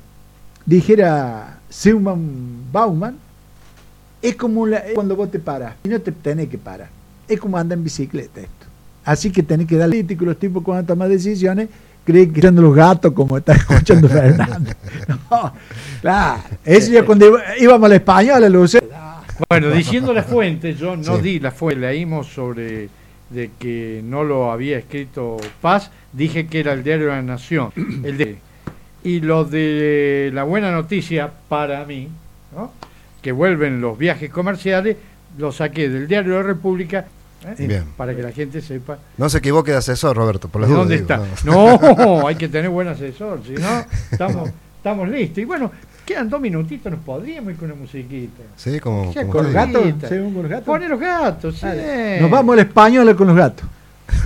dijera 0.64 1.58
Seumann 1.70 2.72
Bauman, 2.72 3.18
es 4.22 4.36
como 4.36 4.68
cuando 4.94 5.16
vos 5.16 5.32
te 5.32 5.40
paras 5.40 5.74
y 5.84 5.90
no 5.90 6.00
te 6.00 6.12
tenés 6.12 6.50
que 6.50 6.60
parar. 6.60 6.90
Es 7.28 7.40
como 7.40 7.58
andar 7.58 7.80
en 7.80 7.84
bicicleta 7.84 8.42
esto. 8.42 8.66
así 9.06 9.32
que 9.32 9.42
tenés 9.42 9.66
que 9.66 9.76
dar 9.76 9.90
político, 9.90 10.24
los 10.24 10.38
tipos 10.38 10.64
cuando 10.64 10.86
toman 10.86 11.10
decisiones 11.10 11.68
creen 12.10 12.34
que 12.34 12.52
los 12.52 12.76
gatos 12.76 13.14
como 13.14 13.38
está 13.38 13.54
escuchando 13.56 14.08
Fernando. 14.08 14.72
No, 15.08 15.54
claro, 16.02 16.42
eso 16.66 16.92
ya 16.92 17.06
cuando 17.06 17.38
íbamos 17.60 17.86
al 17.86 17.94
español, 17.94 18.52
lo 18.52 18.62
usé. 18.62 18.82
Bueno, 19.48 19.70
diciendo 19.70 20.14
la 20.14 20.24
fuente, 20.24 20.76
yo 20.76 20.98
no 20.98 21.18
di 21.18 21.40
la 21.40 21.52
fuente, 21.52 21.80
leímos 21.80 22.28
sobre 22.28 22.90
de 23.30 23.52
que 23.60 24.02
no 24.04 24.24
lo 24.24 24.52
había 24.52 24.78
escrito 24.78 25.38
Paz, 25.62 25.92
dije 26.14 26.48
que 26.48 26.60
era 26.60 26.74
el 26.74 26.84
diario 26.84 27.08
de 27.08 27.12
la 27.12 27.22
Nación. 27.22 27.72
El 28.04 28.18
de, 28.18 28.38
y 29.04 29.22
lo 29.22 29.46
de 29.46 30.32
la 30.34 30.44
buena 30.44 30.72
noticia 30.72 31.32
para 31.48 31.86
mí, 31.86 32.10
¿no? 32.54 32.72
que 33.22 33.32
vuelven 33.32 33.82
los 33.82 33.98
viajes 33.98 34.30
comerciales, 34.30 34.98
lo 35.38 35.52
saqué 35.52 35.90
del 35.90 36.08
diario 36.08 36.34
de 36.34 36.38
la 36.40 36.44
República 36.44 37.06
¿eh? 37.46 37.84
para 37.98 38.16
que 38.16 38.22
la 38.22 38.32
gente 38.32 38.62
sepa. 38.62 38.98
No 39.18 39.30
se 39.30 39.40
equivoque 39.40 39.72
de 39.72 39.78
asesor, 39.78 40.16
Roberto, 40.16 40.50
por 40.50 40.62
las 40.62 40.70
¿Dónde 40.70 40.96
está? 40.96 41.22
No. 41.44 42.28
hay 42.28 42.36
que 42.36 42.48
tener 42.48 42.70
buen 42.70 42.88
asesor, 42.88 43.42
si 43.46 43.54
no, 43.54 43.86
estamos, 44.12 44.50
estamos 44.78 45.10
listos. 45.10 45.40
Y 45.40 45.46
bueno, 45.46 45.72
quedan 46.06 46.30
dos 46.30 46.42
minutitos, 46.42 46.92
nos 46.92 47.02
podríamos 47.02 47.52
ir 47.52 47.58
con 47.58 47.72
una 47.72 47.80
musiquita. 47.80 48.44
Sí, 48.56 48.80
como. 48.80 49.14
con 49.14 49.44
los 49.44 49.54
gatos. 49.54 49.82
con 49.82 50.34
los 50.34 50.50
gatos. 50.50 50.66
Pone 50.66 50.90
los 50.90 51.00
gatos, 51.00 51.58
sí. 51.58 51.68
Nos 52.22 52.30
vamos 52.30 52.54
al 52.54 52.60
español 52.60 53.16
con 53.16 53.28
los 53.28 53.36
gatos 53.36 53.68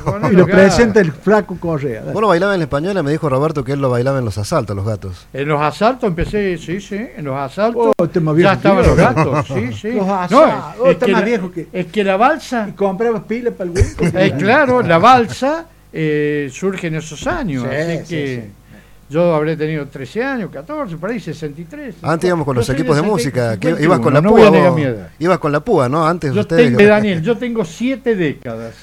y 0.31 0.35
lo 0.35 0.45
presenta 0.45 0.99
el 0.99 1.11
flaco 1.11 1.57
Correa. 1.59 2.03
Vos 2.11 2.21
lo 2.21 2.27
bailabas 2.27 2.55
en 2.55 2.63
español 2.63 3.03
me 3.03 3.11
dijo 3.11 3.29
Roberto 3.29 3.63
que 3.63 3.73
él 3.73 3.81
lo 3.81 3.89
bailaba 3.89 4.19
en 4.19 4.25
los 4.25 4.37
asaltos, 4.37 4.75
los 4.75 4.85
gatos. 4.85 5.27
En 5.33 5.47
los 5.47 5.61
asaltos 5.61 6.07
empecé, 6.07 6.57
sí, 6.57 6.79
sí, 6.79 6.95
en 7.15 7.25
los 7.25 7.35
asaltos. 7.35 7.93
Oh, 7.97 8.03
este 8.03 8.21
ya 8.37 8.53
estaban 8.53 8.85
los 8.85 8.95
gatos, 8.95 9.47
sí, 9.47 9.73
sí. 9.81 9.91
Los 9.91 10.07
asaltos. 10.07 10.77
No, 10.77 10.85
es, 10.85 10.91
este 10.93 11.05
que 11.05 11.11
más 11.11 11.25
viejo 11.25 11.51
que. 11.51 11.67
Es 11.71 11.87
que 11.87 12.03
la 12.03 12.17
balsa. 12.17 12.67
Y 12.69 12.73
comprabas 12.73 13.23
pilas 13.23 13.53
para 13.53 13.69
el 13.69 13.75
güey. 13.97 14.11
Eh, 14.27 14.33
claro, 14.37 14.81
la 14.81 14.97
balsa 14.97 15.65
eh, 15.91 16.49
surge 16.51 16.87
en 16.87 16.95
esos 16.95 17.25
años. 17.27 17.65
así 17.65 18.03
que. 18.07 18.63
Yo 19.09 19.35
habré 19.35 19.55
tenido 19.55 19.85
13 19.85 20.23
años, 20.23 20.49
14, 20.51 20.97
por 20.97 21.11
ahí 21.11 21.19
63. 21.19 21.97
Antes 22.01 22.27
íbamos 22.27 22.45
con 22.45 22.55
los 22.55 22.67
equipos 22.69 22.95
de 22.95 23.03
música, 23.03 23.59
que 23.59 23.75
ibas 23.79 23.99
con 23.99 24.13
la 24.13 24.21
púa. 24.23 24.75
ibas 25.19 25.37
con 25.37 25.51
la 25.51 25.59
púa, 25.59 25.87
¿no? 25.87 26.07
Antes 26.07 26.33
yo 26.33 26.41
ustedes. 26.41 26.75
Tengo, 26.75 26.89
Daniel, 26.89 27.21
yo 27.21 27.37
tengo 27.37 27.63
7 27.63 28.15
décadas. 28.15 28.73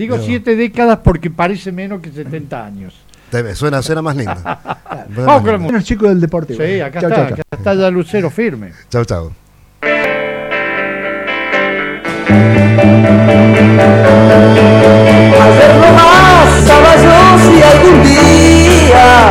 Digo 0.00 0.16
siete 0.16 0.56
décadas 0.56 1.00
porque 1.04 1.28
parece 1.28 1.70
menos 1.72 2.00
que 2.00 2.10
70 2.10 2.64
años. 2.64 2.94
suena, 3.52 3.82
suena 3.82 4.00
más 4.00 4.16
lindo. 4.16 4.34
Vamos 5.14 5.42
con 5.42 5.76
el 5.76 5.84
chico 5.84 6.08
del 6.08 6.18
deporte. 6.18 6.56
Sí, 6.56 6.80
acá 6.80 7.00
está, 7.00 7.26
acá 7.26 7.42
está 7.50 7.74
ya 7.74 7.90
Lucero 7.90 8.30
firme. 8.30 8.72
Chao, 8.88 9.04
chao. 9.04 9.30
Hacerlo 15.38 15.92
más, 15.92 16.64
caballos, 16.66 17.42
si 17.42 17.62
algún 17.62 18.02
día 18.02 19.30